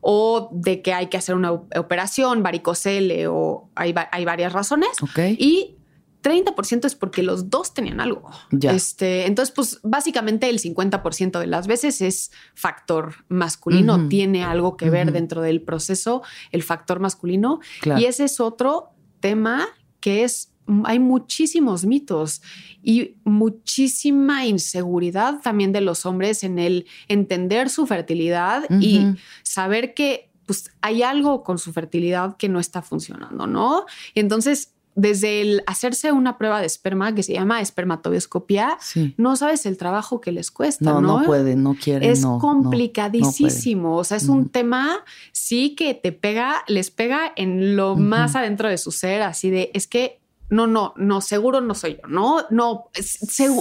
[0.00, 4.90] o de que hay que hacer una operación, varicocele o hay, hay varias razones.
[5.02, 5.18] Ok.
[5.38, 5.76] Y
[6.26, 8.28] 30% es porque los dos tenían algo.
[8.60, 14.90] Este, entonces, pues básicamente el 50% de las veces es factor masculino, tiene algo que
[14.90, 17.60] ver dentro del proceso, el factor masculino.
[17.96, 19.68] Y ese es otro tema
[20.00, 20.52] que es,
[20.82, 22.42] hay muchísimos mitos
[22.82, 29.14] y muchísima inseguridad también de los hombres en el entender su fertilidad y
[29.44, 33.84] saber que pues hay algo con su fertilidad que no está funcionando, ¿no?
[34.14, 38.78] Y entonces desde el hacerse una prueba de esperma que se llama espermatobioscopía,
[39.18, 40.86] no sabes el trabajo que les cuesta.
[40.86, 42.10] No, no, no pueden, no quieren.
[42.10, 43.96] Es complicadísimo.
[43.96, 48.68] o sea, es un tema, sí que te pega, les pega en lo más adentro
[48.70, 50.18] de su ser, así de, es que
[50.48, 52.88] no, no, no, seguro no soy yo, no, no,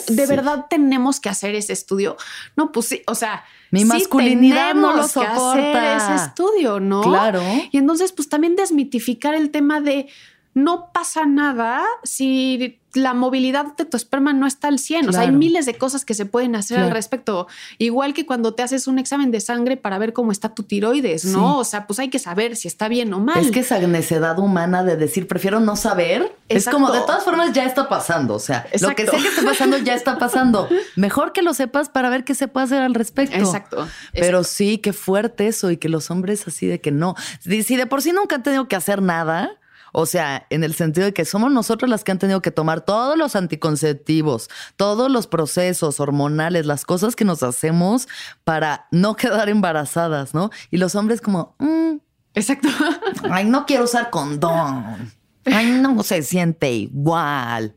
[0.08, 2.16] de verdad tenemos que hacer ese estudio.
[2.56, 5.98] No, pues sí, o sea, mi masculinidad no lo soporta.
[5.98, 7.02] ese estudio, ¿no?
[7.02, 7.42] Claro.
[7.72, 10.08] Y entonces, pues también desmitificar el tema de
[10.56, 15.10] no pasa nada si la movilidad de tu esperma no está al 100.
[15.10, 17.48] O sea, hay miles de cosas que se pueden hacer al respecto.
[17.78, 21.26] Igual que cuando te haces un examen de sangre para ver cómo está tu tiroides,
[21.26, 21.60] ¿no?
[21.60, 23.38] O sea, pues hay que saber si está bien o mal.
[23.38, 27.52] Es que esa necedad humana de decir, prefiero no saber, es como de todas formas
[27.52, 28.36] ya está pasando.
[28.36, 30.70] O sea, lo que sé que está pasando ya está pasando.
[30.96, 33.36] Mejor que lo sepas para ver qué se puede hacer al respecto.
[33.36, 33.90] Exacto.
[34.14, 37.16] Pero sí, qué fuerte eso y que los hombres así de que no.
[37.42, 39.58] Si de por sí nunca han tenido que hacer nada
[39.98, 42.82] o sea, en el sentido de que somos nosotros las que han tenido que tomar
[42.82, 48.10] todos los anticonceptivos, todos los procesos hormonales, las cosas que nos hacemos
[48.44, 50.50] para no quedar embarazadas, ¿no?
[50.70, 51.96] Y los hombres como, mm,
[52.34, 52.68] exacto.
[53.32, 55.14] Ay, no quiero usar condón.
[55.46, 57.74] Ay, no se siente igual.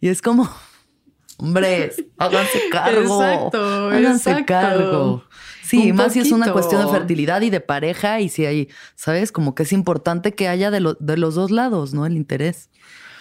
[0.00, 0.50] Y es como,
[1.38, 3.22] hombres, háganse cargo.
[3.22, 5.22] Exacto, háganse cargo.
[5.70, 9.32] Sí, más si es una cuestión de fertilidad y de pareja y si hay, ¿sabes?
[9.32, 12.06] Como que es importante que haya de, de los dos lados, ¿no?
[12.06, 12.70] El interés.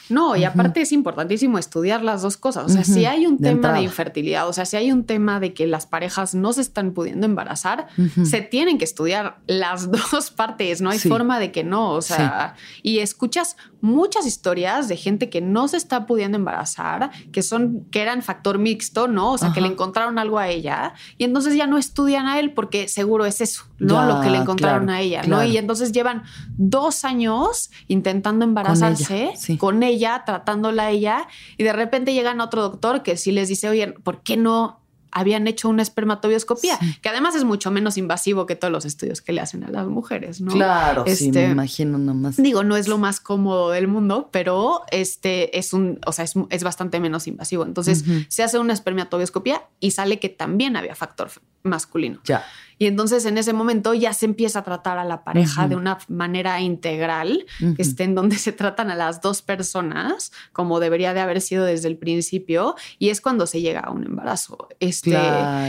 [0.10, 2.66] No, y aparte es importantísimo estudiar las dos cosas.
[2.66, 5.54] O sea, si hay un tema de infertilidad, o sea, si hay un tema de
[5.54, 7.88] que las parejas no se están pudiendo embarazar,
[8.24, 10.82] se tienen que estudiar las dos partes.
[10.82, 11.92] No hay forma de que no.
[11.92, 17.42] O sea, y escuchas muchas historias de gente que no se está pudiendo embarazar, que
[17.42, 19.34] son, que eran factor mixto, ¿no?
[19.34, 22.54] O sea, que le encontraron algo a ella y entonces ya no estudian a él
[22.54, 24.06] porque seguro es eso, ¿no?
[24.06, 25.44] Lo que le encontraron a ella, ¿no?
[25.44, 26.24] Y entonces llevan
[26.58, 31.28] dos años intentando embarazarse con ella, tratándola a ella,
[31.58, 34.80] y de repente llegan otro doctor que sí les dice, oye, ¿por qué no
[35.12, 39.34] habían hecho una espermatobioscopía, que además es mucho menos invasivo que todos los estudios que
[39.34, 40.52] le hacen a las mujeres, ¿no?
[40.52, 42.38] Claro, sí, me este, imagino nomás.
[42.38, 46.64] Digo, no es lo más cómodo del mundo, pero este es un, o sea, es,
[46.64, 47.66] bastante menos invasivo.
[47.66, 51.30] Entonces, se hace una espermatobioscopía y sale que también había factor
[51.64, 52.22] masculino.
[52.26, 52.46] Ya.
[52.80, 56.00] Y entonces en ese momento ya se empieza a tratar a la pareja de una
[56.08, 57.46] manera integral,
[57.78, 61.90] este, en donde se tratan a las dos personas como debería de haber sido desde
[61.90, 64.70] el principio y es cuando se llega a un embarazo.
[64.80, 65.18] Este,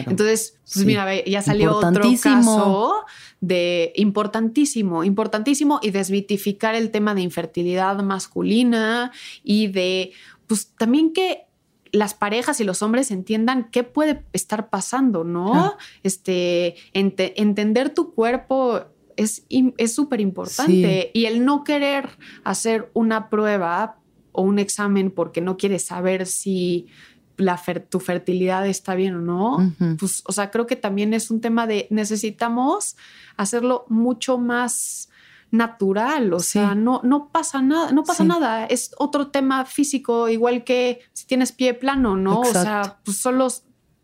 [0.07, 3.05] Entonces, pues mira, ya salió otro caso
[3.41, 9.11] de importantísimo, importantísimo y desmitificar el tema de infertilidad masculina
[9.43, 10.13] y de,
[10.47, 11.50] pues también que
[11.93, 15.77] las parejas y los hombres entiendan qué puede estar pasando, ¿no?
[16.03, 18.85] Este, entender tu cuerpo
[19.17, 19.45] es
[19.95, 22.09] súper importante y el no querer
[22.43, 23.99] hacer una prueba
[24.33, 26.87] o un examen porque no quieres saber si
[27.37, 31.41] la tu fertilidad está bien o no, pues, o sea, creo que también es un
[31.41, 32.97] tema de necesitamos
[33.37, 35.10] hacerlo mucho más
[35.51, 40.65] natural, o sea, no, no pasa nada, no pasa nada, es otro tema físico, igual
[40.65, 42.41] que si tienes pie plano, ¿no?
[42.41, 43.49] O sea, pues solo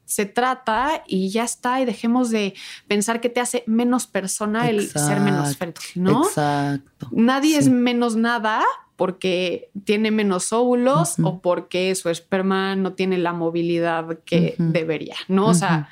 [0.07, 2.55] se trata y ya está, y dejemos de
[2.89, 6.25] pensar que te hace menos persona el ser menos fértil, ¿no?
[6.25, 7.09] Exacto.
[7.11, 8.65] Nadie es menos nada
[8.97, 15.49] porque tiene menos óvulos o porque su esperma no tiene la movilidad que debería, ¿no?
[15.49, 15.91] O sea,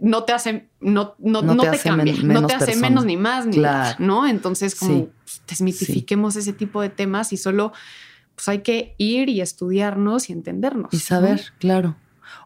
[0.00, 3.58] no te hace, no, no, no, te, cambia, no te hace menos ni más, ni
[3.98, 4.26] ¿no?
[4.26, 7.72] Entonces, como pues, desmitifiquemos ese tipo de temas y solo
[8.34, 10.94] pues hay que ir y estudiarnos y entendernos.
[10.94, 11.96] Y saber, claro.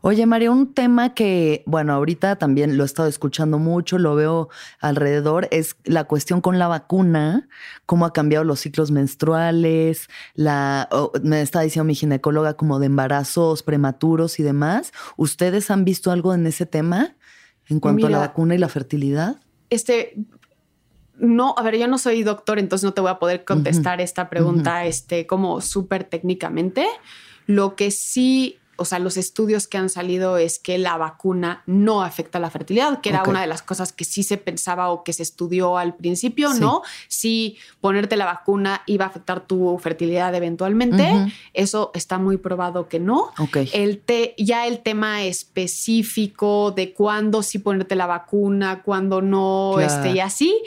[0.05, 4.49] Oye, María, un tema que, bueno, ahorita también lo he estado escuchando mucho, lo veo
[4.81, 7.49] alrededor, es la cuestión con la vacuna,
[7.87, 10.89] cómo ha cambiado los ciclos menstruales, la,
[11.23, 14.93] me está diciendo mi ginecóloga como de embarazos prematuros y demás.
[15.17, 17.15] ¿Ustedes han visto algo en ese tema
[17.69, 19.37] en cuanto a la vacuna y la fertilidad?
[19.71, 20.17] Este,
[21.17, 24.29] no, a ver, yo no soy doctor, entonces no te voy a poder contestar esta
[24.29, 26.87] pregunta, este, como súper técnicamente.
[27.47, 32.03] Lo que sí o sea, los estudios que han salido es que la vacuna no
[32.03, 35.13] afecta la fertilidad, que era una de las cosas que sí se pensaba o que
[35.13, 36.83] se estudió al principio, ¿no?
[37.07, 42.99] Si ponerte la vacuna iba a afectar tu fertilidad eventualmente, eso está muy probado que
[42.99, 43.31] no.
[43.73, 50.11] El te, ya el tema específico de cuándo sí ponerte la vacuna, cuándo no, este,
[50.11, 50.61] y así,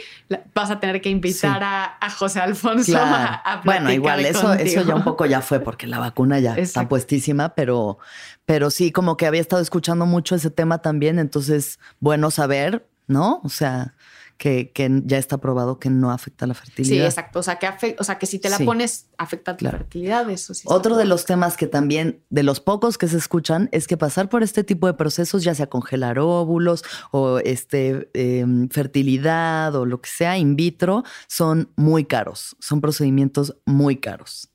[0.53, 4.95] vas a tener que invitar a, José Alfonso a, a Bueno, igual, eso, eso ya
[4.95, 7.97] un poco ya fue porque la vacuna ya está puestísima, pero
[8.45, 13.41] pero sí, como que había estado escuchando mucho ese tema también, entonces, bueno saber, ¿no?
[13.43, 13.95] O sea,
[14.38, 16.95] que, ya está probado que no afecta la fertilidad.
[16.95, 17.39] Sí, exacto.
[17.39, 20.30] O sea, que, o sea, que si te la pones, afecta la fertilidad.
[20.30, 20.64] Eso sí.
[20.66, 24.30] Otro de los temas que también, de los pocos que se escuchan, es que pasar
[24.30, 30.01] por este tipo de procesos, ya sea congelar óvulos o este, em, fertilidad o lo
[30.01, 32.56] que sea in vitro, son muy caros.
[32.60, 34.49] Son procedimientos muy caros.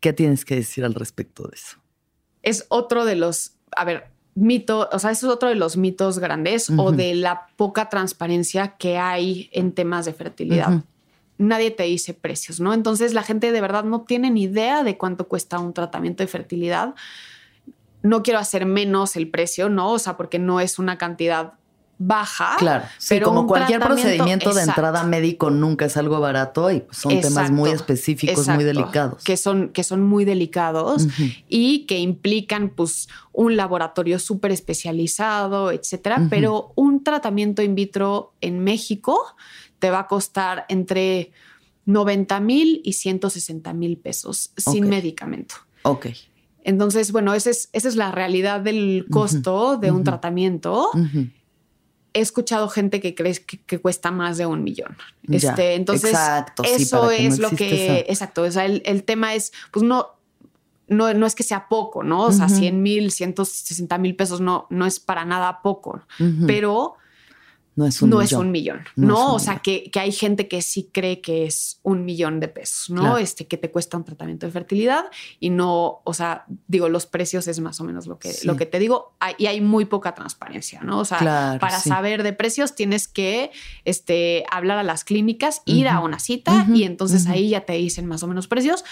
[0.00, 1.78] ¿Qué tienes que decir al respecto de eso?
[2.46, 6.20] Es otro de los, a ver, mito, o sea, eso es otro de los mitos
[6.20, 10.84] grandes o de la poca transparencia que hay en temas de fertilidad.
[11.38, 12.72] Nadie te dice precios, ¿no?
[12.72, 16.28] Entonces la gente de verdad no tiene ni idea de cuánto cuesta un tratamiento de
[16.28, 16.94] fertilidad.
[18.02, 19.90] No quiero hacer menos el precio, ¿no?
[19.90, 21.54] O sea, porque no es una cantidad
[21.98, 22.56] baja.
[22.58, 27.50] Claro, pero como cualquier procedimiento de entrada médico nunca es algo barato y son temas
[27.50, 29.24] muy específicos, muy delicados.
[29.24, 31.06] Que son, que son muy delicados
[31.48, 36.26] y que implican pues un laboratorio súper especializado, etcétera.
[36.28, 39.18] Pero un tratamiento in vitro en México
[39.78, 41.32] te va a costar entre
[41.86, 45.54] 90 mil y 160 mil pesos sin medicamento.
[45.82, 46.08] Ok.
[46.64, 50.90] Entonces, bueno, esa es, esa es la realidad del costo de un tratamiento
[52.16, 54.96] he escuchado gente que cree que, cuesta más de un millón.
[55.28, 60.14] este, entonces, exacto, eso es lo que, exacto, o sea, el, tema es, pues no,
[60.88, 62.22] no, no es que sea poco, ¿no?
[62.22, 66.00] O sea, 100 mil, 160 mil pesos no, no es para nada poco,
[66.46, 66.94] pero
[67.76, 68.26] no es un no millón.
[68.26, 68.84] Es un millón.
[68.96, 72.88] No, o sea, que, hay gente que sí cree que es un millón de pesos,
[72.88, 73.18] ¿no?
[73.18, 75.04] Este, que te cuesta un tratamiento de fertilidad
[75.40, 78.64] y no, o sea, digo, los precios es más o menos lo que, lo que
[78.64, 81.00] te digo, y hay muy poca transparencia, ¿no?
[81.00, 83.50] O sea, para saber de precios tienes que
[83.84, 88.06] este, hablar a las clínicas, ir a una cita y entonces ahí ya te dicen
[88.06, 88.84] más o menos precios.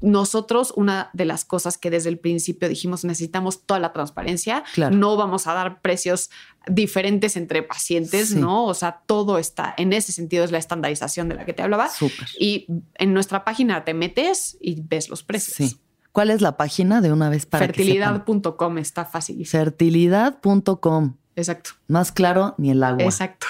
[0.00, 5.16] Nosotros, una de las cosas que desde el principio dijimos, necesitamos toda la transparencia, no
[5.16, 6.30] vamos a dar precios
[6.66, 8.64] diferentes entre pacientes, ¿no?
[8.64, 11.90] O sea, todo está, en ese sentido es la estandarización de la que te hablaba.
[12.38, 15.56] Y en nuestra página te metes y ves los precios.
[15.56, 15.78] Sí.
[16.12, 19.44] ¿Cuál es la página de una vez para Fertilidad.com está fácil.
[19.44, 21.16] Fertilidad.com.
[21.34, 21.70] Exacto.
[21.88, 23.02] Más claro ni el agua.
[23.02, 23.48] Exacto.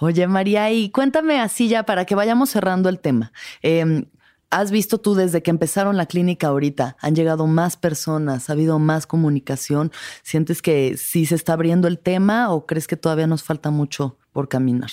[0.00, 3.32] Oye, María, y cuéntame así ya para que vayamos cerrando el tema.
[3.62, 4.06] Em,
[4.50, 6.96] ¿Has visto tú desde que empezaron la clínica ahorita?
[7.00, 8.48] ¿Han llegado más personas?
[8.48, 9.92] ¿Ha habido más comunicación?
[10.22, 14.16] ¿Sientes que sí se está abriendo el tema o crees que todavía nos falta mucho
[14.32, 14.90] por caminar?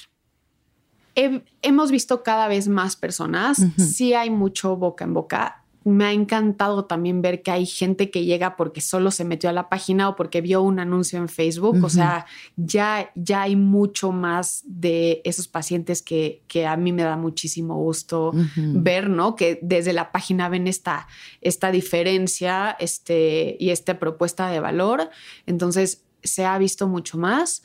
[1.62, 3.66] hemos visto cada vez más personas.
[3.78, 8.26] Sí hay mucho boca en boca me ha encantado también ver que hay gente que
[8.26, 11.84] llega porque solo se metió a la página o porque vio un anuncio en Facebook.
[11.84, 12.26] O sea,
[12.56, 17.78] ya, ya hay mucho más de esos pacientes que, que a mí me da muchísimo
[17.78, 19.36] gusto ver, ¿no?
[19.36, 21.08] Que desde la página ven esta,
[21.42, 25.12] esta diferencia este, y esta propuesta de valor.
[25.46, 27.62] Entonces, se ha visto mucho más.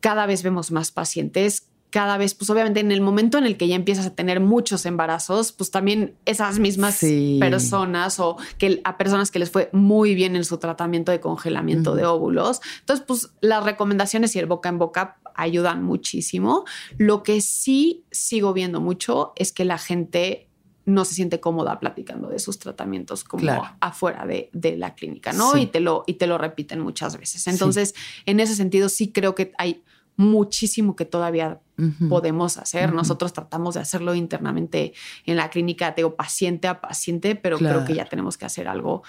[0.00, 3.68] Cada vez vemos más pacientes cada vez, pues obviamente en el momento en el que
[3.68, 7.04] ya empiezas a tener muchos embarazos, pues también esas mismas
[7.38, 11.94] personas o que a personas que les fue muy bien en su tratamiento de congelamiento
[11.94, 12.62] de óvulos.
[12.80, 16.64] Entonces, pues las recomendaciones y el boca en boca ayudan muchísimo.
[16.96, 20.48] Lo que sí sigo viendo mucho es que la gente
[20.86, 25.58] no se siente cómoda platicando de sus tratamientos como afuera de, la clínica, ¿no?
[25.58, 27.46] Y, te lo, y te lo repiten muchas veces.
[27.48, 29.82] Entonces, en ese sentido, sí creo que hay
[30.16, 31.60] muchísimo que todavía
[32.08, 32.92] podemos hacer.
[32.92, 34.92] Nosotros tratamos de hacerlo internamente
[35.26, 39.02] en la clínica, tengo paciente a paciente, pero creo que ya tenemos que hacer algo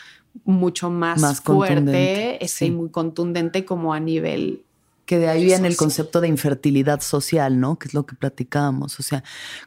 [0.43, 4.63] mucho más, fuerte este, y muy contundente como a nivel
[5.05, 7.77] que de ahí viene el concepto de infertilidad social, ¿no?
[7.77, 8.99] Que es lo que platicábamos.
[8.99, 9.23] O sea,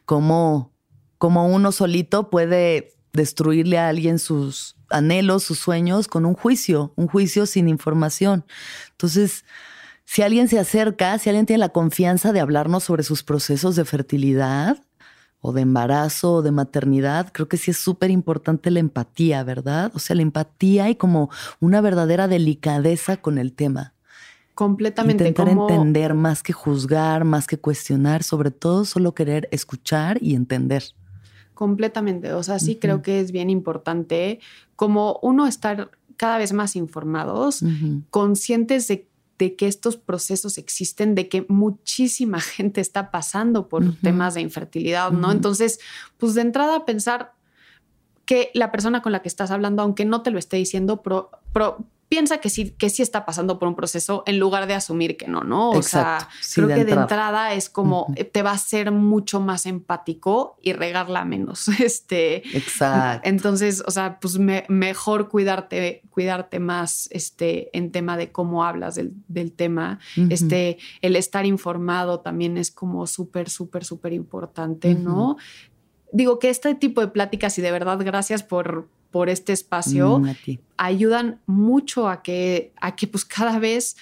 [0.06, 0.72] cómo,
[1.18, 7.06] cómo uno solito puede destruirle a alguien sus anhelos, sus sueños con un juicio, un
[7.06, 8.44] juicio sin información.
[8.92, 9.44] Entonces,
[10.06, 13.84] si alguien se acerca, si alguien tiene la confianza de hablarnos sobre sus procesos de
[13.84, 14.78] fertilidad
[15.40, 19.90] o de embarazo o de maternidad, creo que sí es súper importante la empatía, ¿verdad?
[19.94, 21.28] O sea, la empatía y como
[21.60, 23.94] una verdadera delicadeza con el tema.
[24.54, 25.28] Completamente.
[25.28, 30.84] Intentar entender más que juzgar, más que cuestionar, sobre todo solo querer escuchar y entender.
[31.52, 32.32] Completamente.
[32.32, 34.38] O sea, sí creo que es bien importante
[34.76, 37.62] como uno estar cada vez más informados,
[38.10, 39.06] conscientes de
[39.38, 45.10] de que estos procesos existen, de que muchísima gente está pasando por temas de infertilidad,
[45.10, 45.32] ¿no?
[45.32, 45.80] Entonces,
[46.18, 47.34] pues de entrada pensar
[48.24, 51.30] que la persona con la que estás hablando, aunque no te lo esté diciendo, pro,
[52.08, 55.26] piensa que sí, que sí está pasando por un proceso en lugar de asumir que
[55.26, 55.70] no, ¿no?
[55.70, 60.56] O sea, creo que de entrada es como te va a ser mucho más empático
[60.62, 61.68] y regarla menos.
[61.86, 63.28] Este, Exacto.
[63.28, 69.52] Entonces, o sea, pues mejor cuidarte, cuidarte más este, en tema de cómo hablas del,
[69.52, 70.00] tema.
[70.30, 75.36] Este, el estar informado también es como súper, súper, súper importante, ¿no?
[76.12, 80.28] Digo que este tipo de pláticas y de verdad gracias por, por este espacio, mm,
[80.76, 83.96] ayudan mucho a que, a que pues cada vez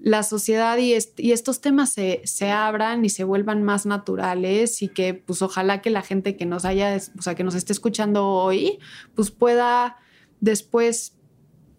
[0.00, 4.88] la sociedad y, y estos temas se, se, abran y se vuelvan más naturales y
[4.88, 8.28] que pues ojalá que la gente que nos haya, o sea, que nos esté escuchando
[8.28, 8.78] hoy,
[9.14, 9.96] pues pueda
[10.40, 11.15] después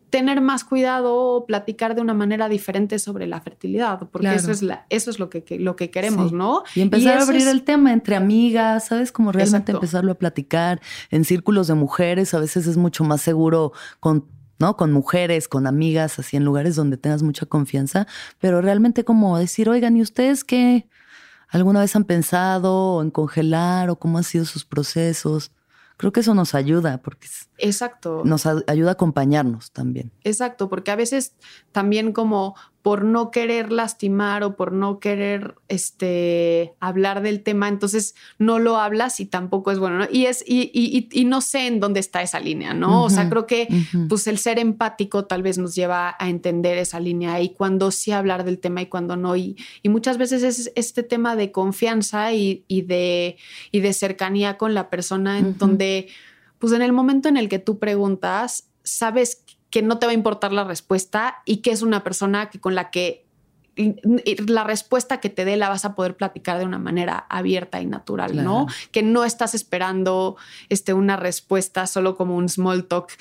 [0.10, 4.62] tener más cuidado o platicar de una manera diferente sobre la fertilidad, porque eso es
[4.62, 6.64] la, eso es lo que, lo que queremos, ¿no?
[6.76, 9.12] Y empezar a abrir el tema entre amigas, ¿sabes?
[9.12, 10.82] Como realmente empezarlo a platicar
[11.12, 14.26] en círculos de mujeres, a veces es mucho más seguro con
[14.60, 14.76] ¿no?
[14.76, 18.08] Con mujeres, con amigas, así en lugares donde tengas mucha confianza,
[18.40, 20.88] pero realmente como decir, oigan, ¿y ustedes qué?
[21.50, 25.52] ¿Alguna vez han pensado en congelar o cómo han sido sus procesos?
[25.98, 27.28] Creo que eso nos ayuda porque
[27.58, 28.22] Exacto.
[28.24, 30.12] nos ayuda a acompañarnos también.
[30.24, 31.36] Exacto, porque a veces
[31.72, 32.56] también como
[32.88, 38.78] por no querer lastimar o por no querer este, hablar del tema, entonces no lo
[38.78, 40.06] hablas y tampoco es bueno, ¿no?
[40.10, 43.04] Y, es, y, y, y no sé en dónde está esa línea, ¿no?
[43.04, 43.68] o sea, creo que
[44.08, 48.14] pues el ser empático tal vez nos lleva a entender esa línea y cuando sí
[48.14, 49.36] hablar del tema y cuando no.
[49.36, 53.36] Y, muchas veces es este tema de confianza y, de,
[53.70, 56.08] y de cercanía con la persona en donde,
[56.58, 60.16] pues en el momento en el que tú preguntas, sabes que no te va a
[60.16, 63.28] importar la respuesta y que es una persona que con la que
[64.48, 67.86] la respuesta que te dé la vas a poder platicar de una manera abierta y
[67.86, 68.68] natural, ¿no?
[68.92, 70.36] Que no estás esperando
[70.70, 73.12] este, una respuesta solo como un small talk.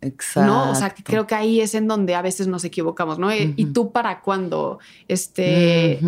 [0.00, 0.50] Exacto.
[0.50, 0.70] ¿no?
[0.70, 3.34] O sea, que creo que ahí es en donde a veces nos equivocamos, ¿no?
[3.34, 4.78] Y tú para cuando,
[5.08, 5.98] este,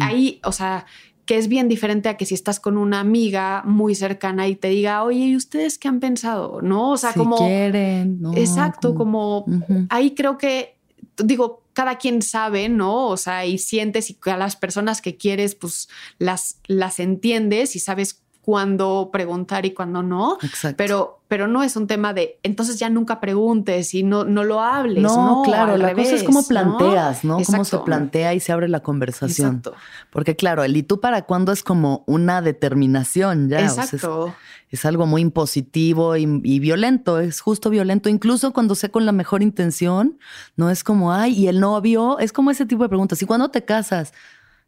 [0.00, 0.86] ahí, o sea,
[1.30, 4.66] que es bien diferente a que si estás con una amiga muy cercana y te
[4.66, 6.60] diga, oye, ¿y ustedes qué han pensado?
[6.60, 6.90] ¿No?
[6.90, 7.36] O sea, si como...
[7.36, 9.44] quieren, Exacto, como...
[9.90, 10.76] Ahí creo que,
[11.18, 13.06] digo, cada quien sabe, ¿no?
[13.06, 17.78] O sea, y sientes y a las personas que quieres, pues las, las entiendes y
[17.78, 20.36] sabes cuándo preguntar y cuándo no.
[20.42, 20.76] Exacto.
[20.78, 24.60] Pero pero no es un tema de entonces ya nunca preguntes y no, no lo
[24.60, 25.00] hables.
[25.00, 27.38] No, claro, la cosa es cómo planteas, ¿no?
[27.46, 29.58] Cómo se plantea y se abre la conversación.
[29.58, 29.74] Exacto.
[30.10, 33.60] Porque claro, el y tú para cuándo es como una determinación ya.
[33.60, 34.34] Exacto.
[34.70, 39.12] es, algo muy impositivo y, y, violento, es justo violento, incluso cuando sé con la
[39.12, 40.18] mejor intención,
[40.56, 43.22] no es como, ay, y el novio, es como ese tipo de preguntas.
[43.22, 44.12] ¿Y cuándo te casas?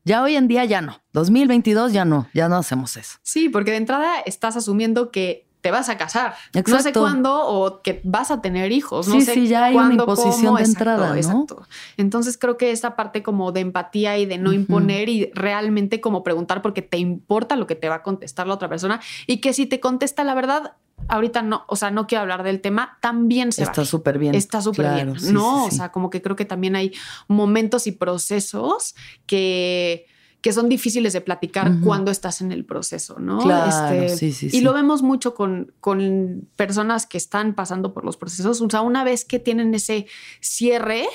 [0.04, 1.02] Ya hoy en día ya no.
[1.12, 3.18] 2022 ya no, ya no hacemos eso.
[3.22, 6.34] Sí, porque de entrada estás asumiendo que te vas a casar.
[6.66, 9.06] No sé cuándo o que vas a tener hijos.
[9.08, 11.14] No sí, sé sí, ya hay una imposición de entrada, ¿no?
[11.14, 11.66] Exacto.
[11.96, 16.24] Entonces creo que esa parte como de empatía y de no imponer y realmente como
[16.24, 19.52] preguntar porque te importa lo que te va a contestar la otra persona y que
[19.52, 20.74] si te contesta la verdad,
[21.06, 24.34] ahorita no, o sea, no quiero hablar del tema, también se Está súper bien.
[24.34, 25.14] Está súper bien.
[25.32, 26.92] no, o sea, como que creo que también hay
[27.28, 28.96] momentos y procesos
[29.26, 30.06] que
[30.42, 33.38] que son difíciles de platicar cuando estás en el proceso, ¿no?
[33.38, 38.04] Claro, este, sí, sí, y lo vemos mucho con, con, personas que están pasando por
[38.04, 38.60] los procesos.
[38.60, 40.06] O sea, una vez que tienen ese
[40.40, 41.06] cierre,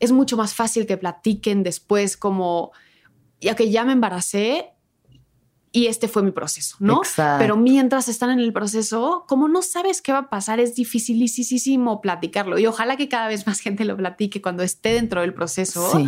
[0.00, 2.72] es mucho más fácil que platiquen después como,
[3.40, 4.74] ya que ya me embaracé,
[5.72, 6.98] y este fue mi proceso, ¿no?
[6.98, 7.40] Exacto.
[7.40, 12.02] Pero mientras están en el proceso, como no sabes qué va a pasar, es dificilísimo
[12.02, 12.58] platicarlo.
[12.58, 16.06] Y ojalá que cada vez más gente lo platique cuando esté dentro del proceso,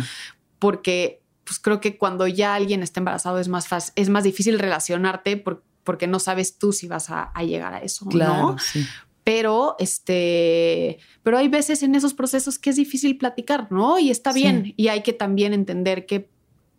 [0.59, 1.20] porque
[1.51, 5.35] pues creo que cuando ya alguien está embarazado es más fácil, es más difícil relacionarte
[5.83, 8.57] porque no sabes tú si vas a, llegar a eso, claro, ¿no?
[8.57, 8.87] Sí.
[9.25, 13.99] Pero este, pero hay veces en esos procesos que es difícil platicar, ¿no?
[13.99, 14.73] Y está bien.
[14.77, 16.29] Y hay que también entender que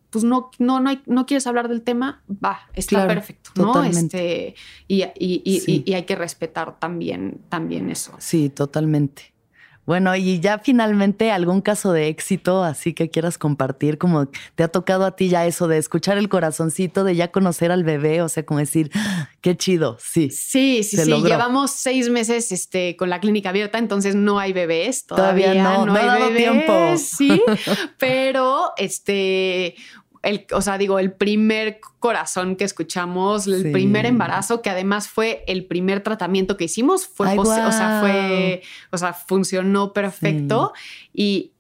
[0.09, 3.85] pues no, no, no, no quieres hablar del tema, va, está perfecto, ¿no?
[3.85, 4.55] Este,
[4.89, 8.15] y, y, hay que respetar también, también eso.
[8.19, 9.32] Sí, totalmente.
[9.85, 14.69] Bueno, y ya finalmente algún caso de éxito, así que quieras compartir, como te ha
[14.69, 18.29] tocado a ti ya eso de escuchar el corazoncito, de ya conocer al bebé, o
[18.29, 20.31] sea, como decir, ah, qué chido, sí.
[20.31, 21.13] Sí, sí, sí.
[21.23, 25.55] Llevamos seis meses este, con la clínica abierta, entonces no hay bebés todavía.
[25.55, 26.97] no, no, hay bebés, tiempo.
[26.97, 27.43] Sí,
[27.99, 29.75] pero este,
[30.23, 35.45] el, o sea, digo, el primer corazón que escuchamos, el primer embarazo, que además fue
[35.47, 40.73] el primer tratamiento que hicimos, fue, o sea, fue, o sea, funcionó perfecto
[41.13, 41.53] y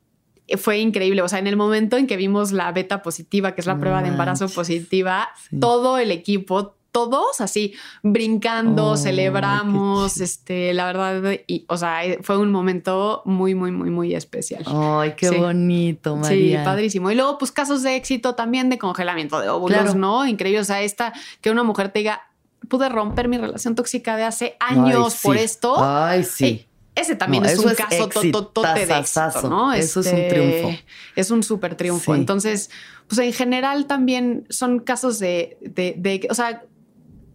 [0.56, 1.22] fue increíble.
[1.22, 4.02] O sea, en el momento en que vimos la beta positiva, que es la prueba
[4.02, 11.64] de embarazo positiva, todo el equipo, todos así brincando, oh, celebramos, este, la verdad, y,
[11.68, 14.62] o sea, eh, fue un momento muy, muy, muy, muy especial.
[14.66, 16.60] Ay, qué bonito, María.
[16.60, 17.10] Sí, padrísimo.
[17.10, 20.26] Y luego, pues casos de éxito también de congelamiento de óvulos, ¿no?
[20.26, 20.60] Increíble.
[20.60, 22.28] O sea, esta, que una mujer te diga,
[22.68, 25.82] pude romper mi relación tóxica de hace años por esto.
[25.82, 26.44] Ay, sí.
[26.44, 29.72] Eh, ese también es un caso totote de éxito, ¿no?
[29.72, 30.78] Eso es un este, triunfo.
[31.16, 32.14] Es un súper triunfo.
[32.14, 32.68] Entonces,
[33.08, 36.62] pues en general también son casos de, de, de, o sea,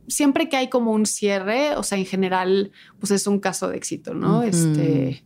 [0.07, 3.77] siempre que hay como un cierre, o sea, en general, pues es un caso de
[3.77, 4.43] éxito, ¿no?
[4.43, 5.23] Este.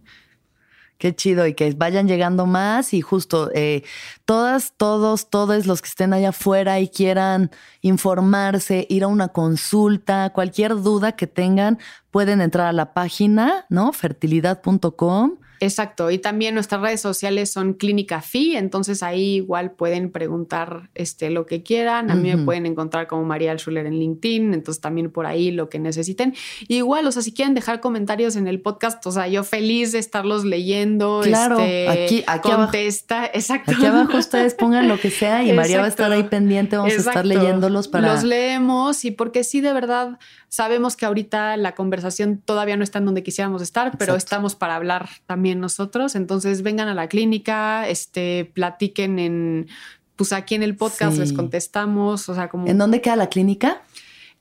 [0.98, 3.82] Qué chido y que vayan llegando más y justo eh,
[4.24, 7.50] todas, todos, todos los que estén allá afuera y quieran
[7.82, 11.80] informarse, ir a una consulta, cualquier duda que tengan,
[12.12, 13.94] pueden entrar a la página, ¿no?
[13.94, 20.90] fertilidad.com Exacto, y también nuestras redes sociales son Clínica Fi, entonces ahí igual pueden preguntar
[20.96, 22.10] este, lo que quieran.
[22.10, 25.70] A mí me pueden encontrar como María Schuller en LinkedIn, entonces también por ahí lo
[25.70, 26.34] que necesiten.
[26.68, 30.00] igual, o sea, si quieren dejar comentarios en el podcast, o sea, yo feliz de
[30.00, 31.22] estarlos leyendo.
[31.24, 33.72] Claro, este, aquí, aquí contesta, abajo, exacto.
[33.72, 36.94] Aquí abajo ustedes pongan lo que sea y María va a estar ahí pendiente, vamos
[36.94, 38.14] a estar leyéndolos para.
[38.14, 40.18] Los leemos y porque sí, de verdad,
[40.50, 44.76] sabemos que ahorita la conversación todavía no está en donde quisiéramos estar, pero estamos para
[44.76, 46.16] hablar también nosotros.
[46.16, 49.68] Entonces vengan a la clínica, este, platiquen en,
[50.16, 52.68] pues aquí en el podcast les contestamos, o sea, como...
[52.68, 53.82] ¿En dónde queda la clínica?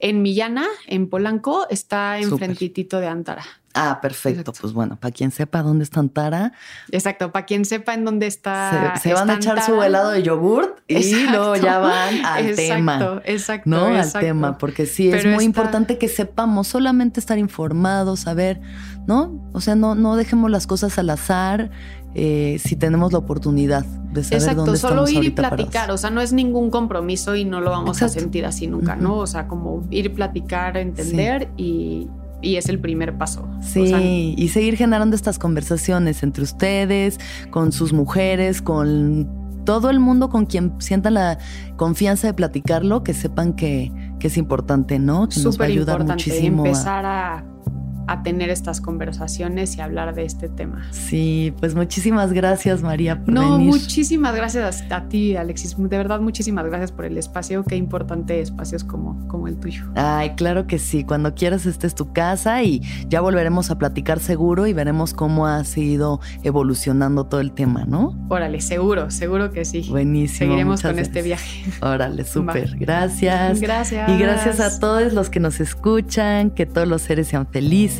[0.00, 3.44] En Millana, en Polanco, está enfrentitito de Antara.
[3.72, 4.52] Ah, perfecto.
[4.60, 6.52] Pues bueno, para quien sepa dónde está Antara.
[6.90, 8.96] Exacto, para quien sepa en dónde está.
[9.00, 13.22] Se, van a echar su helado de yogurt y luego ya van al tema.
[13.24, 13.86] Exacto, ¿no?
[13.86, 18.60] Al tema, porque sí, es muy importante que sepamos, solamente estar informados, saber,
[19.06, 19.48] ¿no?
[19.52, 21.70] O sea, no, no dejemos las cosas al azar.
[22.14, 26.10] Eh, si tenemos la oportunidad de saber Exacto, dónde solo ir y platicar, o sea,
[26.10, 29.16] no es ningún compromiso y no lo vamos a sentir así nunca, ¿no?
[29.16, 32.08] O sea, como ir, platicar, entender y,
[32.42, 33.46] y es el primer paso.
[33.60, 39.28] Sí, y seguir generando estas conversaciones entre ustedes, con sus mujeres, con
[39.64, 41.38] todo el mundo con quien sientan la
[41.76, 45.28] confianza de platicarlo, que sepan que, es importante, ¿no?
[45.28, 47.44] Que importante empezar a, a
[48.22, 50.86] tener estas conversaciones y hablar de este tema.
[50.90, 53.68] Sí, pues muchísimas gracias María por no, venir.
[53.68, 58.84] muchísimas gracias a, ti Alexis, de verdad muchísimas gracias por el espacio, qué importante espacios
[58.84, 59.84] como, como el tuyo.
[59.94, 64.20] Ay, claro que sí, cuando quieras esta es tu casa y ya volveremos a platicar
[64.20, 68.18] seguro y veremos cómo ha sido evolucionando todo el tema, ¿no?
[68.28, 69.86] Órale, seguro, seguro que sí.
[69.88, 70.50] Buenísimo.
[70.50, 71.64] Seguiremos con este viaje.
[71.80, 72.76] Órale, súper.
[72.78, 73.60] Gracias.
[73.60, 74.08] Gracias.
[74.10, 77.99] Y gracias a todos los que nos escuchan, que todos los seres sean felices,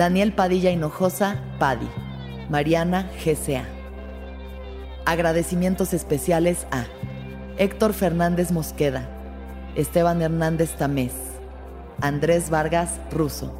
[0.00, 1.86] Daniel Padilla Hinojosa, Padi,
[2.48, 3.66] Mariana GCA.
[5.04, 6.86] Agradecimientos especiales a
[7.58, 9.06] Héctor Fernández Mosqueda,
[9.76, 11.12] Esteban Hernández Tamés,
[12.00, 13.59] Andrés Vargas Russo.